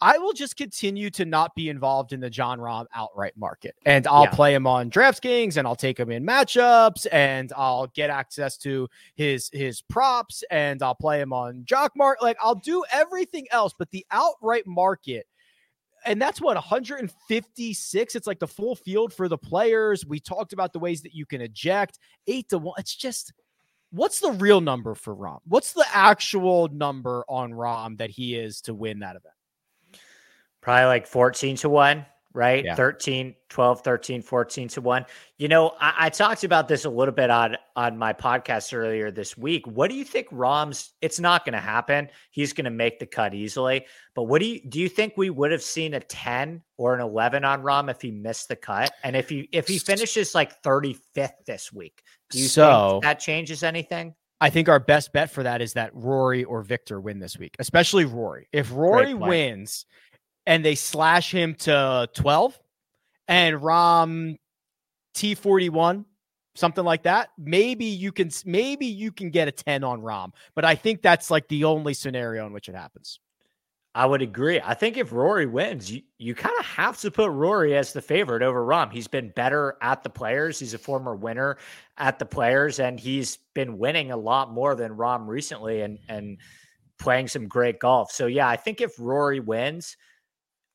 [0.03, 3.77] I will just continue to not be involved in the Jon Rahm outright market.
[3.85, 4.31] And I'll yeah.
[4.31, 8.89] play him on DraftKings and I'll take him in matchups and I'll get access to
[9.15, 12.15] his his props and I'll play him on Jockmark.
[12.23, 15.27] Like I'll do everything else, but the outright market
[16.05, 20.07] and that's what 156 it's like the full field for the players.
[20.07, 21.99] We talked about the ways that you can eject.
[22.27, 23.33] Eight to one it's just
[23.91, 25.41] what's the real number for Rahm?
[25.47, 29.35] What's the actual number on Rahm that he is to win that event?
[30.61, 32.64] Probably like 14 to 1 right?
[32.64, 32.74] Yeah.
[32.74, 35.07] 13, 12, 13, 14 to 1.
[35.39, 39.11] You know, I, I, talked about this a little bit on on my podcast earlier
[39.11, 39.66] this week.
[39.66, 42.09] What do you think Rahm's it's not going to happen.
[42.31, 43.87] He's going to make the cut easily.
[44.14, 47.01] But what do you do you think we would have seen a 10 or an
[47.01, 48.93] 11 on Rahm if he missed the cut?
[49.03, 53.20] And if he if he finishes like 35th this week, do you so, think that
[53.20, 54.14] changes anything?
[54.43, 57.57] I think our best bet for that is that Rory or Viktor win this week,
[57.59, 58.49] especially Rory.
[58.53, 59.85] If Rory wins,
[60.51, 62.59] and they slash him to 12
[63.29, 64.37] and Rahm
[65.15, 66.05] T41
[66.57, 70.65] something like that maybe you can maybe you can get a 10 on Rahm but
[70.65, 73.21] I think that's like the only scenario in which it happens
[73.93, 74.61] I would agree.
[74.65, 78.01] I think if Rory wins, you, you kind of have to put Rory as the
[78.01, 78.93] favorite over Rahm.
[78.93, 80.61] He's been better at the players.
[80.61, 81.59] He's a former winner
[81.99, 86.39] at the players, and he's been winning a lot more than Rahm recently and and
[87.01, 88.13] playing some great golf.
[88.13, 89.97] So yeah, I think if Rory wins,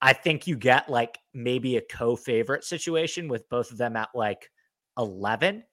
[0.05, 4.09] I think you get like maybe a co favorite situation with both of them at
[4.13, 4.51] like
[4.99, 5.63] 11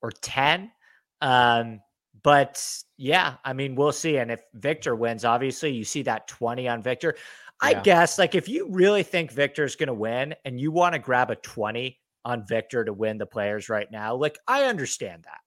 [0.00, 0.72] or 10.
[1.20, 1.80] Um,
[2.22, 2.66] but
[2.96, 4.16] yeah, I mean, we'll see.
[4.16, 7.16] And if Viktor wins, obviously you see that 20 on Viktor.
[7.60, 7.82] I yeah.
[7.82, 11.30] guess like if you really think Viktor's going to win and you want to grab
[11.30, 15.40] a 20 on Viktor to win the players right now, like I understand that.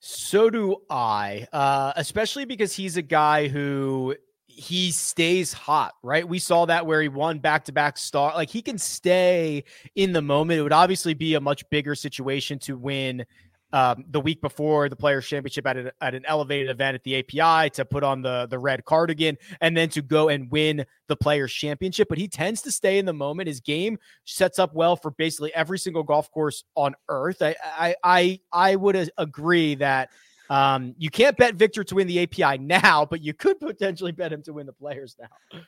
[0.00, 4.16] So do I, uh, especially because he's a guy who
[4.54, 6.28] he stays hot, right?
[6.28, 8.34] We saw that where he won back to back star.
[8.34, 10.60] Like he can stay in the moment.
[10.60, 13.24] It would obviously be a much bigger situation to win
[13.72, 17.70] um, the week before the Players Championship at, at an elevated event at the API
[17.70, 21.52] to put on the the red cardigan and then to go and win the Players
[21.52, 22.08] Championship.
[22.08, 23.48] But he tends to stay in the moment.
[23.48, 27.40] His game sets up well for basically every single golf course on earth.
[27.40, 30.10] I I I, I would agree that.
[30.50, 34.32] Um, you can't bet Viktor to win the API now, but you could potentially bet
[34.32, 35.60] him to win the players now.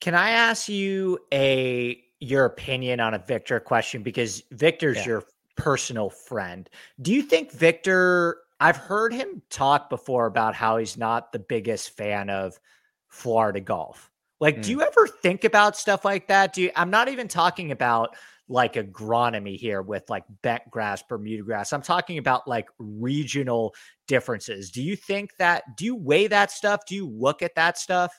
[0.00, 5.06] Can I ask you a your opinion on a Viktor question because Viktor's yeah.
[5.06, 5.24] your
[5.56, 6.68] personal friend.
[7.00, 11.96] Do you think Viktor I've heard him talk before about how he's not the biggest
[11.96, 12.60] fan of
[13.08, 14.10] Florida golf.
[14.38, 14.62] Like, mm.
[14.64, 16.52] do you ever think about stuff like that?
[16.52, 16.70] Do you?
[16.76, 18.16] I'm not even talking about
[18.50, 21.72] like agronomy here with like bent grass, Bermuda grass.
[21.72, 23.74] I'm talking about like regional
[24.08, 24.70] differences.
[24.70, 25.62] Do you think that?
[25.76, 26.84] Do you weigh that stuff?
[26.86, 28.12] Do you look at that stuff?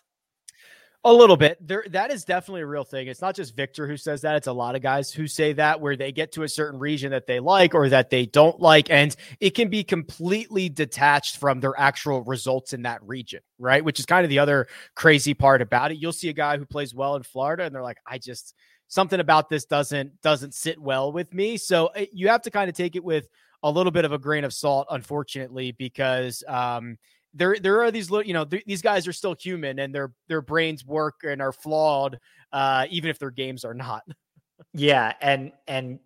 [1.04, 1.58] A little bit.
[1.68, 3.08] There that is definitely a real thing.
[3.08, 4.36] It's not just Viktor who says that.
[4.36, 7.10] It's a lot of guys who say that where they get to a certain region
[7.12, 11.60] that they like or that they don't like and it can be completely detached from
[11.60, 13.84] their actual results in that region, right?
[13.84, 15.98] Which is kind of the other crazy part about it.
[15.98, 18.54] You'll see a guy who plays well in Florida and they're like, "I just
[18.92, 22.70] something about this doesn't doesn't sit well with me." So eh, you have to kind
[22.70, 23.30] of take it with
[23.64, 26.98] a little bit of a grain of salt unfortunately because um
[27.34, 30.12] there there are these little you know th- these guys are still human and their
[30.28, 32.20] their brains work and are flawed
[32.52, 34.04] uh even if their games are not.
[34.76, 36.00] Yeah and and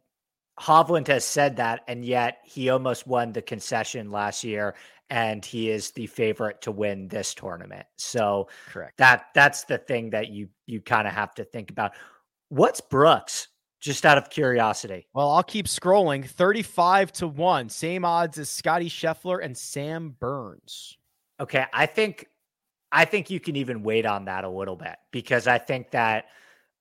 [0.58, 4.76] Hovland has said that and yet he almost won the concession last year
[5.10, 7.86] and he is the favorite to win this tournament.
[7.98, 8.98] So correct.
[8.98, 11.92] that that's the thing that you you kind of have to think about
[12.50, 13.48] what's Brooks
[13.86, 15.08] just out of curiosity.
[15.14, 16.28] Well, I'll keep scrolling.
[16.28, 17.70] 35 to 1.
[17.70, 20.98] Same odds as Scotty Scheffler and Sam Burns.
[21.40, 22.28] Okay, I think
[22.92, 26.26] I think you can even wait on that a little bit because I think that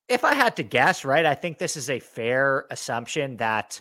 [0.09, 3.81] if I had to guess, right, I think this is a fair assumption that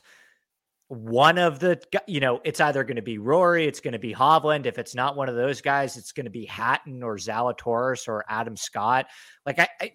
[0.87, 4.13] one of the you know it's either going to be Rory, it's going to be
[4.13, 4.65] Hovland.
[4.65, 8.25] If it's not one of those guys, it's going to be Hatton or Zalatoris or
[8.27, 9.05] Adam Scott.
[9.45, 9.91] Like I, I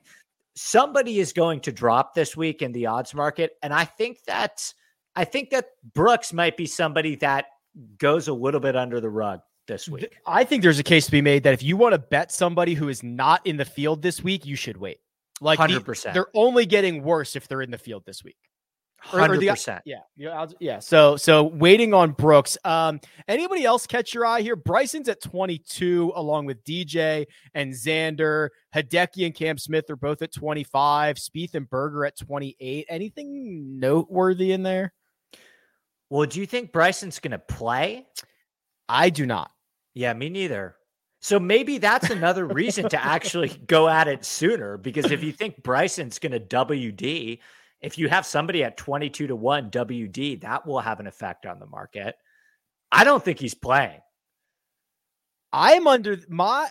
[0.59, 4.73] somebody is going to drop this week in the odds market, and I think that
[5.17, 7.47] I think that Brooks might be somebody that
[7.99, 10.17] goes a little bit under the rug this week.
[10.27, 12.75] I think there's a case to be made that if you want to bet somebody
[12.75, 14.99] who is not in the field this week, you should wait.
[15.41, 16.03] Like 100%.
[16.03, 18.37] The, they're only getting worse if they're in the field this week.
[19.01, 19.83] Hundred percent.
[19.85, 20.79] Yeah, yeah, yeah.
[20.81, 22.59] So, so waiting on Brooks.
[22.65, 24.57] Um, anybody else catch your eye here?
[24.57, 28.49] Bryson's at twenty two, along with DJ and Xander.
[28.75, 31.17] Hideki and Cam Smith are both at twenty five.
[31.17, 32.87] Spieth and Berger at twenty eight.
[32.89, 34.93] Anything noteworthy in there?
[36.11, 38.07] Well, do you think Bryson's going to play?
[38.89, 39.51] I do not.
[39.95, 40.77] Yeah, me neither.
[41.21, 45.63] So maybe that's another reason to actually go at it sooner because if you think
[45.63, 47.41] Bryson's going to WD,
[47.81, 51.59] if you have somebody at 22 to 1 WD, that will have an effect on
[51.59, 52.15] the market.
[52.91, 54.01] I don't think he's playing.
[55.53, 56.69] I am under my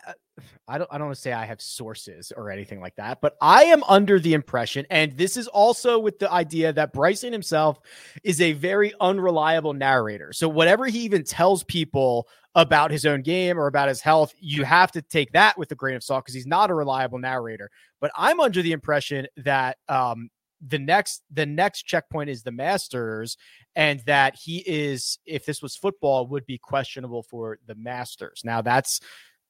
[0.67, 3.35] I don't I don't want to say I have sources or anything like that, but
[3.41, 7.79] I am under the impression, and this is also with the idea that Bryson himself
[8.23, 10.31] is a very unreliable narrator.
[10.33, 14.63] So whatever he even tells people about his own game or about his health, you
[14.63, 17.69] have to take that with a grain of salt because he's not a reliable narrator.
[17.99, 20.29] But I'm under the impression that um,
[20.65, 23.37] the next the next checkpoint is the Masters,
[23.75, 28.41] and that he is, if this was football, would be questionable for the Masters.
[28.43, 28.99] Now that's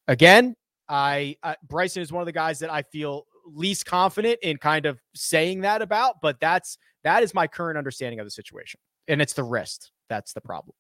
[0.07, 0.55] again
[0.89, 4.85] I uh, Bryson is one of the guys that I feel least confident in kind
[4.85, 9.21] of saying that about, but that's that is my current understanding of the situation, and
[9.21, 10.75] it's the wrist that's the problem.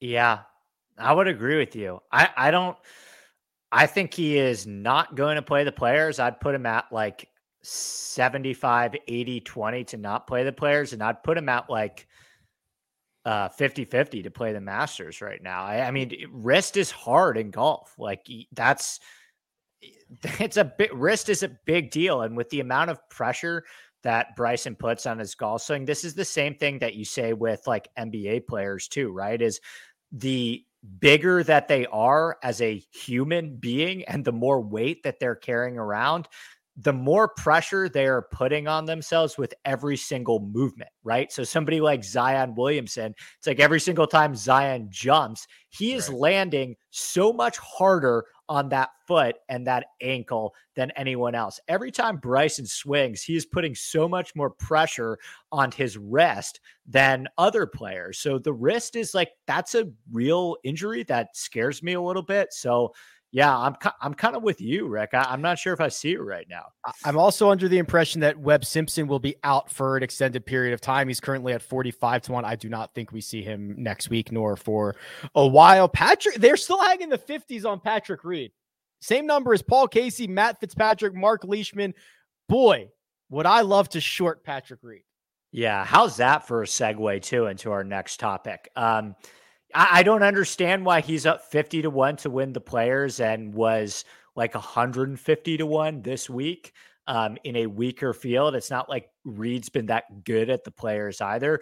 [0.00, 0.40] Yeah,
[0.98, 2.00] I would agree with you.
[2.10, 2.76] I I don't.
[3.72, 6.20] I think he is not going to play the players.
[6.20, 7.28] I'd put him at like
[7.64, 12.06] 75, 80, 20 to not play the players, and I'd put him at like
[13.24, 15.64] uh 50 50 to play the Masters right now.
[15.64, 17.94] I, I mean, wrist is hard in golf.
[17.98, 19.00] Like that's
[20.40, 22.22] it's a bit wrist is a big deal.
[22.22, 23.64] And with the amount of pressure
[24.02, 27.32] that Bryson puts on his golf swing, this is the same thing that you say
[27.32, 29.40] with like NBA players too, right?
[29.40, 29.60] Is
[30.12, 30.64] the
[31.00, 35.78] bigger that they are as a human being and the more weight that they're carrying
[35.78, 36.28] around,
[36.76, 41.30] the more pressure they are putting on themselves with every single movement, right?
[41.30, 46.18] So somebody like Zion Williamson, it's like every single time Zion jumps, he is right.
[46.18, 51.60] landing so much harder on that foot and that ankle than anyone else.
[51.68, 55.18] Every time Bryson swings, he is putting so much more pressure
[55.52, 58.18] on his wrist than other players.
[58.18, 62.52] So the wrist is like that's a real injury that scares me a little bit.
[62.52, 62.92] So
[63.34, 65.10] yeah, I'm I'm kind of with you, Rick.
[65.12, 66.66] I, am not sure if I see it right now.
[67.04, 70.72] I'm also under the impression that Webb Simpson will be out for an extended period
[70.72, 71.08] of time.
[71.08, 72.44] He's currently at 45 to one.
[72.44, 74.94] I do not think we see him next week nor for
[75.34, 75.88] a while.
[75.88, 78.52] Patrick, they're still hanging the 50s on Patrick Reed.
[79.00, 81.92] Same number as Paul Casey, Matt Fitzpatrick, Mark Leishman.
[82.48, 82.88] Boy,
[83.30, 85.02] would I love to short Patrick Reed.
[85.50, 88.70] Yeah, how's that for a segue too into our next topic?
[88.76, 89.16] Um,
[89.74, 93.52] I, I don't understand why he's up 50 to 1 to win the players and
[93.52, 94.04] was
[94.36, 96.72] like 150 to 1 this week
[97.06, 98.54] um, in a weaker field.
[98.54, 101.60] It's not like Reed's been that good at the players either.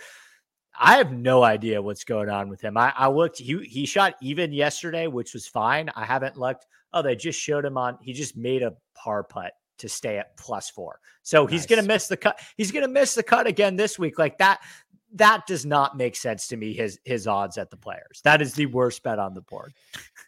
[0.78, 2.76] I have no idea what's going on with him.
[2.76, 5.90] I, I, looked, he he shot even yesterday, which was fine.
[5.94, 6.66] I haven't looked.
[6.94, 10.36] Oh, they just showed him on, he just made a par putt to stay at
[10.36, 10.98] plus four.
[11.22, 11.52] So nice.
[11.52, 12.40] he's gonna miss the cut.
[12.56, 14.18] He's gonna miss the cut again this week.
[14.18, 14.60] Like that,
[15.14, 16.72] that does not make sense to me.
[16.72, 18.20] His his odds at the players.
[18.24, 19.74] That is the worst bet on the board.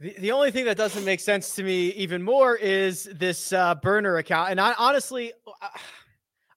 [0.01, 3.75] The, the only thing that doesn't make sense to me even more is this uh,
[3.77, 4.51] burner account.
[4.51, 5.33] And I honestly,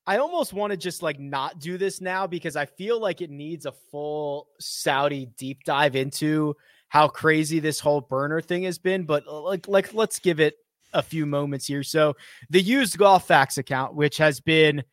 [0.05, 3.29] I almost want to just like not do this now because I feel like it
[3.29, 6.55] needs a full Saudi deep dive into
[6.89, 9.05] how crazy this whole burner thing has been.
[9.05, 10.57] But uh, like like let's give it
[10.93, 11.83] a few moments here.
[11.83, 12.15] So
[12.49, 14.83] the used golf facts account, which has been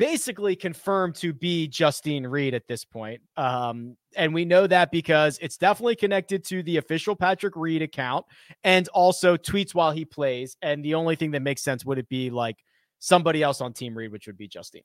[0.00, 3.20] basically confirmed to be Justine Reed at this point.
[3.36, 8.24] Um, and we know that because it's definitely connected to the official Patrick Reed account
[8.64, 10.56] and also tweets while he plays.
[10.62, 12.56] And the only thing that makes sense would it be like
[12.98, 14.84] somebody else on Team Reed, which would be Justine.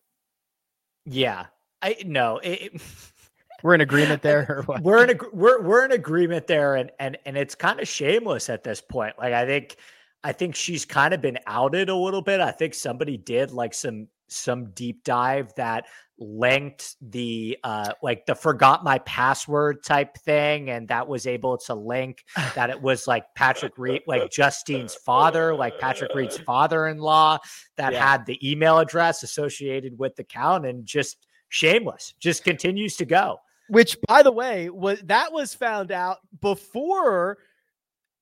[1.06, 1.46] Yeah,
[1.82, 2.42] I no.
[2.44, 2.82] It,
[3.64, 4.66] we're in agreement there.
[4.82, 8.50] we're in a, we're we're in agreement there, and and and it's kind of shameless
[8.50, 9.14] at this point.
[9.18, 9.78] Like I think
[10.26, 12.42] I think she's kind of been outed a little bit.
[12.42, 15.86] I think somebody did like some some deep dive that
[16.18, 21.76] linked the uh like the forgot my password type thing and that was able to
[21.76, 22.24] link
[22.56, 27.38] that it was like Patrick Reed like Justine's father like Patrick Reed's father-in-law
[27.76, 28.12] that yeah.
[28.12, 33.38] had the email address associated with the account and just shameless just continues to go
[33.68, 37.40] which by the way was that was found out before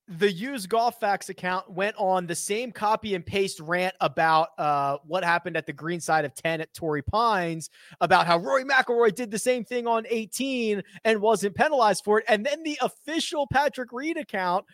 [0.08, 4.98] the used golf facts account went on the same copy and paste rant about uh,
[5.06, 7.70] what happened at the green side of 10 at Torrey Pines
[8.02, 12.26] about how Rory McIlroy did the same thing on 18 and wasn't penalized for it.
[12.28, 14.66] And then the official Patrick Reed account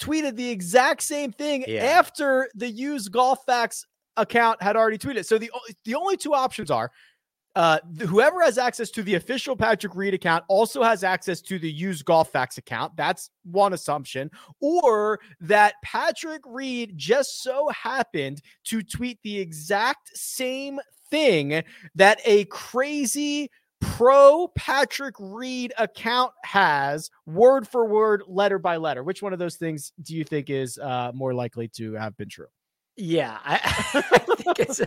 [0.00, 1.84] tweeted the exact same thing yeah.
[1.84, 3.84] after the used golf facts
[4.16, 5.26] account had already tweeted.
[5.26, 5.50] So the
[5.84, 6.90] the only two options are
[7.56, 11.70] uh, whoever has access to the official Patrick Reed account also has access to the
[11.70, 12.96] used golf facts account.
[12.96, 14.30] That's one assumption.
[14.60, 20.78] Or that Patrick Reed just so happened to tweet the exact same
[21.10, 21.62] thing
[21.96, 29.02] that a crazy pro Patrick Reed account has word for word, letter by letter.
[29.02, 32.28] Which one of those things do you think is uh, more likely to have been
[32.28, 32.46] true?
[32.96, 34.86] Yeah, I, think it's a,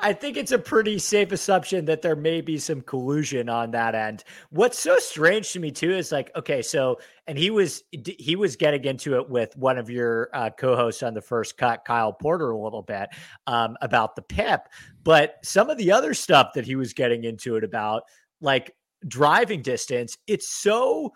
[0.00, 3.94] I think it's a pretty safe assumption that there may be some collusion on that
[3.94, 4.24] end.
[4.50, 8.56] What's so strange to me too is like, okay, so and he was he was
[8.56, 12.50] getting into it with one of your uh, co-hosts on the first cut, Kyle Porter,
[12.50, 13.08] a little bit
[13.46, 14.68] um, about the PIP,
[15.02, 18.04] but some of the other stuff that he was getting into it about,
[18.40, 18.74] like
[19.06, 21.12] driving distance, it's so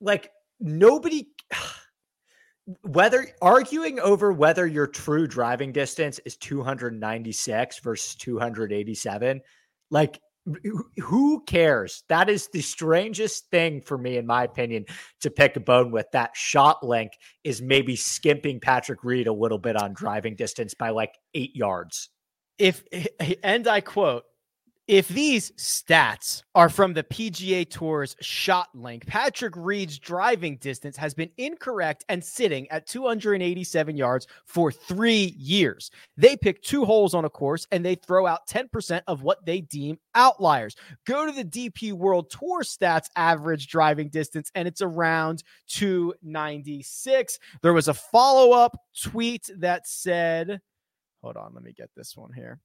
[0.00, 1.28] like nobody
[2.82, 9.40] whether arguing over whether your true driving distance is 296 versus 287
[9.90, 10.20] like
[10.98, 12.04] who cares?
[12.08, 14.84] That is the strangest thing for me in my opinion
[15.20, 16.06] to pick a bone with.
[16.12, 17.08] That ShotLink
[17.42, 22.10] is maybe skimping patrick reed a little bit on driving distance by like eight yards.
[22.58, 22.84] If
[23.42, 24.24] and i quote
[24.88, 31.30] if these stats are from the PGA Tour's ShotLink, Patrick Reed's driving distance has been
[31.38, 35.90] incorrect and sitting at 287 yards for three years.
[36.16, 39.60] They pick two holes on a course and they throw out 10% of what they
[39.60, 40.76] deem outliers.
[41.04, 47.38] Go to the DP World Tour stats average driving distance and it's around 296.
[47.60, 50.60] There was a follow up tweet that said,
[51.22, 52.60] hold on, let me get this one here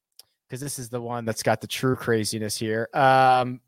[0.52, 2.89] because this is the one that's got the true craziness here.
[2.93, 3.62] Um,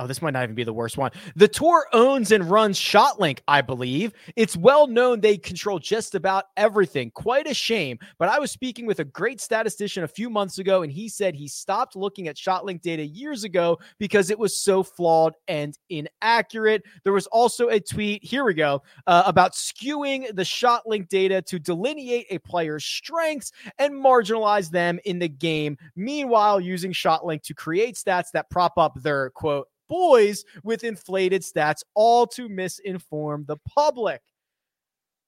[0.00, 1.12] Oh, this might not even be the worst one.
[1.36, 4.12] The tour owns and runs ShotLink, I believe.
[4.34, 7.12] It's well known they control just about everything.
[7.12, 8.00] Quite a shame.
[8.18, 11.36] But I was speaking with a great statistician a few months ago, and he said
[11.36, 16.82] he stopped looking at ShotLink data years ago because it was so flawed and inaccurate.
[17.04, 21.60] There was also a tweet, here we go, uh, about skewing the ShotLink data to
[21.60, 25.78] delineate a player's strengths and marginalize them in the game.
[25.94, 31.82] Meanwhile, using ShotLink to create stats that prop up their quote, boys with inflated stats,
[31.94, 34.20] all to misinform the public.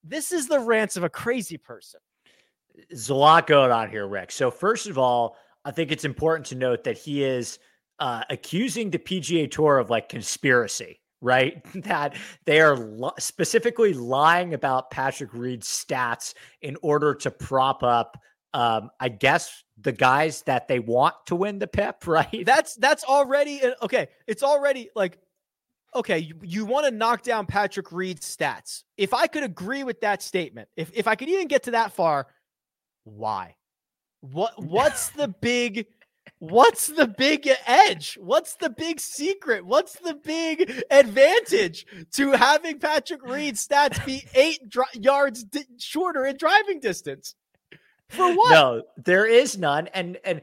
[0.05, 2.01] This is the rants of a crazy person.
[2.89, 4.31] There's a lot going on here, Rick.
[4.31, 7.59] So, first of all, I think it's important to note that he is
[7.99, 11.65] uh, accusing the PGA Tour of like conspiracy, right?
[11.83, 12.79] that they are
[13.19, 18.19] specifically lying about Patrick Reed's stats in order to prop up
[18.55, 22.45] um, I guess the guys that they want to win the PIP, right?
[22.45, 24.09] That's that's already okay.
[24.27, 25.19] It's already like
[25.95, 28.85] okay, you, you want to knock down Patrick Reed's stats.
[28.99, 31.93] If I could agree with that statement, if if I could even get to that
[31.93, 32.29] far,
[33.05, 33.57] why?
[34.21, 35.87] What what's the big
[36.39, 38.19] what's the big edge?
[38.21, 39.65] What's the big secret?
[39.65, 46.27] What's the big advantage to having Patrick Reed's stats be 8 dri- yards di- shorter
[46.27, 47.35] in driving distance?
[48.09, 48.51] For what?
[48.51, 49.89] No, there is none.
[49.89, 50.41] And and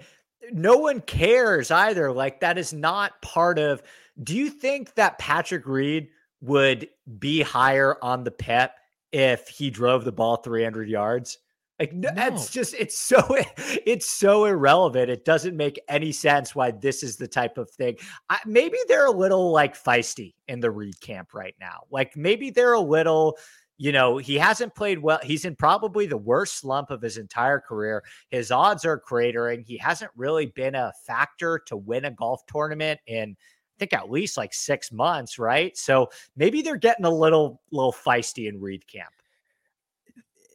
[0.52, 2.12] no one cares either.
[2.12, 3.82] Like that is not part of
[4.22, 6.10] do you think that Patrick Reed
[6.42, 6.90] would
[7.20, 8.76] be higher on the pep
[9.12, 11.38] if he drove the ball 300 yards?
[11.80, 12.10] Like no.
[12.16, 13.26] that's just it's so
[13.58, 15.10] it's so irrelevant.
[15.10, 17.98] It doesn't make any sense why this is the type of thing.
[18.30, 21.82] I, maybe they're a little like feisty in the Reed camp right now.
[21.90, 23.38] Like maybe they're a little
[23.78, 25.20] you know, he hasn't played well.
[25.24, 28.04] He's in probably the worst slump of his entire career.
[28.30, 29.66] His odds are cratering.
[29.66, 33.36] He hasn't really been a factor to win a golf tournament in
[33.76, 35.76] I think at least like 6 months, right?
[35.76, 39.14] So maybe they're getting a little little feisty in Reed camp.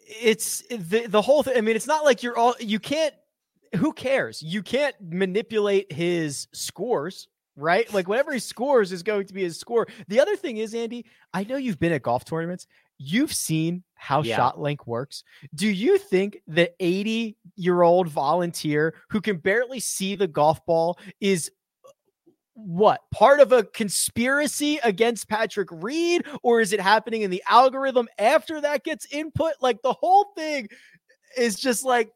[0.07, 1.57] It's the the whole thing.
[1.57, 3.15] I mean, it's not like you're all you can't
[3.77, 4.41] who cares?
[4.41, 7.93] You can't manipulate his scores right?
[7.93, 9.87] Like whatever he scores is going to be his score.
[10.07, 11.05] The other thing is, Andy,
[11.35, 12.67] I know you've been at golf tournaments.
[12.99, 14.39] You've seen how yeah.
[14.39, 15.25] ShotLink works.
[15.55, 20.99] Do you think the 80 year old volunteer who can barely see the golf ball
[21.21, 21.51] is
[22.55, 28.09] what part of a conspiracy against Patrick Reed, or is it happening in the algorithm
[28.19, 29.53] after that gets input?
[29.61, 30.69] Like the whole thing
[31.37, 32.11] is just like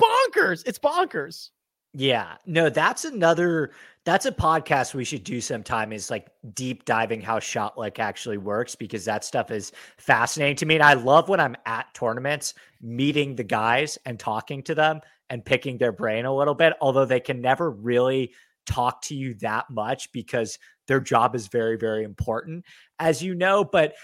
[0.00, 0.62] bonkers.
[0.66, 1.50] It's bonkers.
[1.94, 3.70] Yeah, no, that's another
[4.06, 8.76] that's a podcast we should do sometime is like deep diving how ShotLink actually works
[8.76, 10.76] because that stuff is fascinating to me.
[10.76, 15.44] And I love when I'm at tournaments meeting the guys and talking to them and
[15.44, 18.32] picking their brain a little bit, although they can never really
[18.64, 22.64] talk to you that much because their job is very, very important,
[23.00, 23.64] as you know.
[23.64, 23.94] But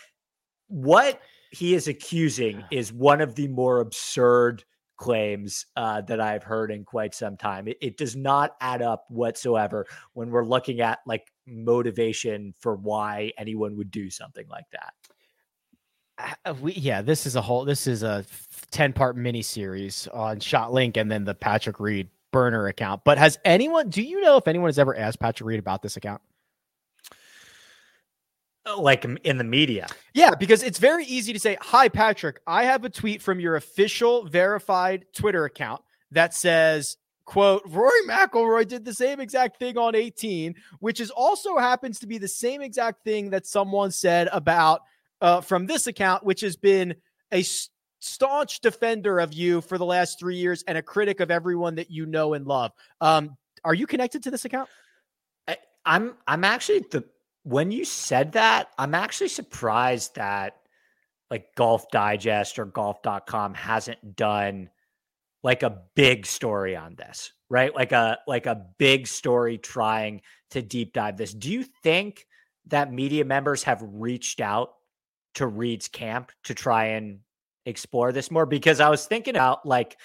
[0.67, 1.23] what
[1.53, 4.65] he is accusing is one of the more absurd
[4.97, 7.69] claims uh, that I've heard in quite some time.
[7.69, 13.33] It, it, does not add up whatsoever when we're looking at like motivation for why
[13.39, 14.95] anyone would do something like that.
[16.45, 17.65] Uh, we, yeah, this is a whole.
[17.65, 18.25] This is a
[18.71, 23.03] ten part mini series on ShotLink and then the Patrick Reed burner account.
[23.05, 23.89] But has anyone?
[23.89, 26.23] Do you know if anyone has ever asked Patrick Reed about this account?
[28.65, 29.89] Uh, like in the media.
[30.15, 33.57] Yeah, because it's very easy to say, Hi, Patrick, I have a tweet from your
[33.57, 35.83] official verified Twitter account
[36.13, 41.57] that says, quote, Rory McIlroy did the same exact thing on 18, which is also
[41.59, 44.83] happens to be the same exact thing that someone said about
[45.21, 46.95] uh, from this account, which has been
[47.33, 47.45] a
[47.99, 51.91] staunch defender of you for the last three years and a critic of everyone that
[51.91, 52.73] you know and love.
[53.01, 54.69] Um, are you connected to this account?
[55.49, 57.05] I, I'm I'm actually the
[57.45, 60.59] when you said that, I'm actually surprised that
[61.31, 64.69] like Golf Digest or golf.com hasn't done
[65.43, 67.75] like a big story on this, right?
[67.75, 71.35] Like a like a big story trying to deep dive this.
[71.35, 72.27] Do you think
[72.67, 74.75] that media members have reached out
[75.35, 77.21] to Reed's camp to try and
[77.67, 78.47] explore this more?
[78.47, 79.97] Because I was thinking about like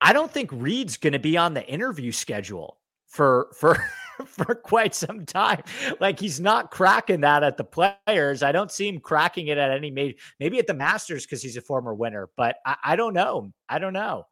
[0.00, 3.82] I don't think Reed's going to be on the interview schedule for for
[4.26, 5.62] for quite some time.
[6.00, 8.42] Like he's not cracking that at the players.
[8.42, 11.56] I don't see him cracking it at any maybe maybe at the Masters because he's
[11.56, 13.52] a former winner, but I, I don't know.
[13.68, 14.26] I don't know.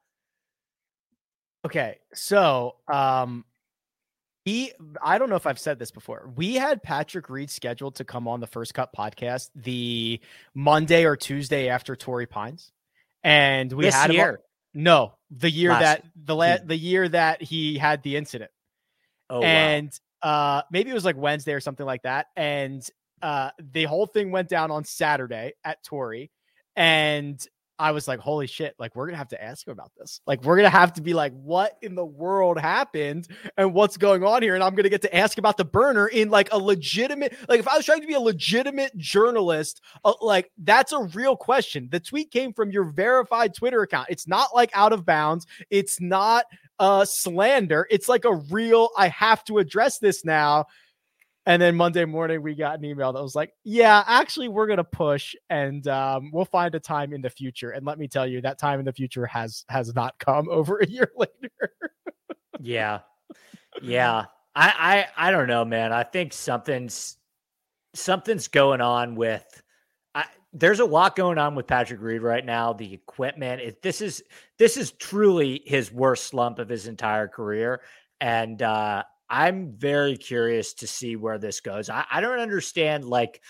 [1.64, 3.44] Okay, so um
[4.44, 4.72] he
[5.02, 6.30] I don't know if I've said this before.
[6.34, 10.20] We had Patrick Reed scheduled to come on the First Cut podcast the
[10.54, 12.72] Monday or Tuesday after Torrey Pines.
[13.22, 14.30] And we this had year.
[14.30, 14.38] Him,
[14.82, 18.50] no, the year Last, that the la- the year that he had the incident.
[19.30, 19.90] Oh, and
[20.22, 20.30] wow.
[20.58, 22.86] uh, maybe it was like Wednesday or something like that, and
[23.22, 26.30] uh, the whole thing went down on Saturday at Torrey,
[26.76, 27.40] and
[27.80, 30.20] I was like, holy shit, like we're gonna have to ask him about this.
[30.26, 33.26] Like we're gonna have to be like, what in the world happened
[33.56, 34.54] and what's going on here?
[34.54, 37.66] And I'm gonna get to ask about the burner in like a legitimate, like if
[37.66, 41.88] I was trying to be a legitimate journalist, uh, like that's a real question.
[41.90, 44.08] The tweet came from your verified Twitter account.
[44.10, 45.46] It's not like out of bounds.
[45.70, 46.44] It's not
[46.78, 47.86] uh slander.
[47.90, 50.66] It's like a real, I have to address this now.
[51.46, 54.84] And then Monday morning, we got an email that was like, "Yeah, actually, we're gonna
[54.84, 58.42] push, and um, we'll find a time in the future." And let me tell you,
[58.42, 61.72] that time in the future has has not come over a year later.
[62.60, 63.00] yeah,
[63.82, 64.26] yeah.
[64.54, 65.92] I, I I don't know, man.
[65.92, 67.16] I think something's
[67.94, 69.62] something's going on with.
[70.14, 72.74] I, there's a lot going on with Patrick Reed right now.
[72.74, 73.62] The equipment.
[73.62, 74.22] It, this is
[74.58, 77.80] this is truly his worst slump of his entire career,
[78.20, 81.88] and uh, I'm very curious to see where this goes.
[81.88, 83.40] I, I don't understand like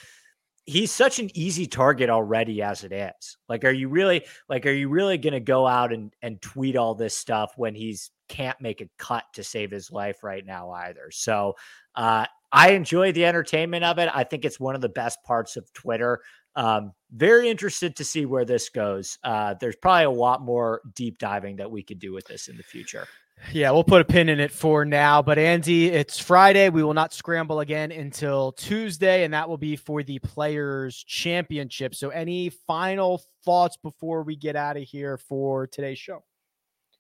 [0.67, 3.39] he's such an easy target already as it is.
[3.49, 6.95] Like, are you really like are you really gonna go out and, and tweet all
[6.95, 11.11] this stuff when he's can't make a cut to save his life right now either?
[11.11, 11.55] So
[11.95, 14.11] uh I enjoy the entertainment of it.
[14.13, 16.21] I think it's one of the best parts of Twitter.
[16.57, 19.19] Um, very interested to see where this goes.
[19.23, 22.57] Uh, there's probably a lot more deep diving that we could do with this in
[22.57, 23.07] the future.
[23.53, 25.23] Yeah, we'll put a pin in it for now.
[25.23, 26.69] But Andy, it's Friday.
[26.69, 31.95] We will not scramble again until Tuesday, and that will be for the Players Championship.
[31.95, 36.23] So, any final thoughts before we get out of here for today's show?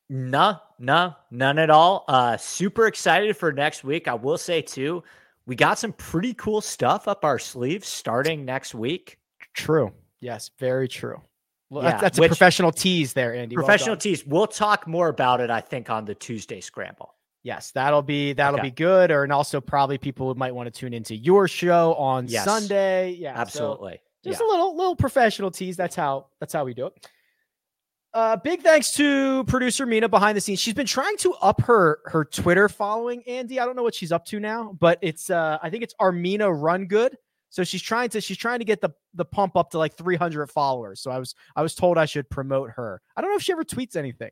[0.09, 2.05] No, no, none at all.
[2.09, 4.09] Uh, super excited for next week.
[4.09, 5.05] I will say too,
[5.47, 9.19] we got some pretty cool stuff up our sleeves starting next week.
[9.55, 9.93] True.
[10.21, 11.23] Yes, very true.
[11.71, 13.55] Well, yeah, that's, a which, professional tease there, Andy.
[13.55, 14.27] Professional well tease.
[14.27, 17.15] We'll talk more about it, I think, on the Tuesday scramble.
[17.43, 18.69] Yes, that'll be that'll okay.
[18.69, 19.11] be good.
[19.11, 22.45] Or and also probably people might want to tune into your show on yes.
[22.45, 23.13] Sunday.
[23.13, 24.01] Yeah, absolutely.
[24.25, 24.47] So just yeah.
[24.47, 25.77] a little little professional tease.
[25.77, 27.09] That's how that's how we do it.
[28.13, 30.59] Uh, big thanks to producer Mina behind the scenes.
[30.59, 33.23] She's been trying to up her her Twitter following.
[33.27, 35.95] Andy, I don't know what she's up to now, but it's uh, I think it's
[35.95, 37.17] Armina Run Good.
[37.51, 40.49] So she's trying to she's trying to get the the pump up to like 300
[40.49, 41.01] followers.
[41.01, 43.03] So I was I was told I should promote her.
[43.17, 44.31] I don't know if she ever tweets anything.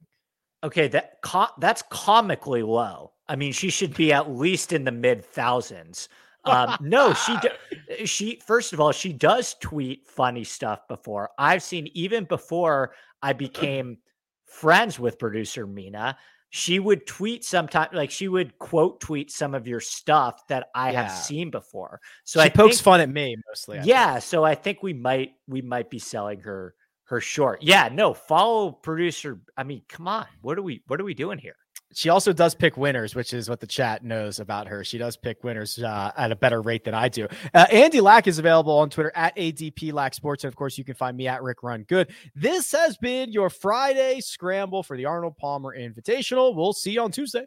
[0.65, 3.13] Okay, that co- that's comically low.
[3.29, 6.09] I mean, she should be at least in the mid thousands.
[6.45, 11.31] Um, no, she do- she first of all she does tweet funny stuff before.
[11.39, 12.93] I've seen even before
[13.23, 13.99] I became
[14.47, 16.17] friends with producer Mina
[16.51, 20.93] she would tweet sometimes like she would quote tweet some of your stuff that I
[20.93, 21.03] yeah.
[21.03, 22.01] have seen before.
[22.25, 23.79] So she I pokes think, fun at me mostly.
[23.79, 24.25] I yeah, think.
[24.25, 26.75] so I think we might we might be selling her
[27.05, 27.63] her short.
[27.63, 29.41] Yeah, no, follow producer.
[29.57, 30.27] I mean, come on.
[30.43, 31.57] What are we what are we doing here?
[31.95, 34.85] She also does pick winners, which is what the chat knows about her.
[34.85, 37.29] She does pick winners uh, at a better rate than I do.
[37.55, 40.45] Uh, Andy Lack is available on Twitter at ADP Lack Sports.
[40.45, 42.13] And of course, you can find me at Rick Run Good.
[42.35, 46.55] This has been your Friday scramble for the Arnold Palmer Invitational.
[46.55, 47.47] We'll see you on Tuesday.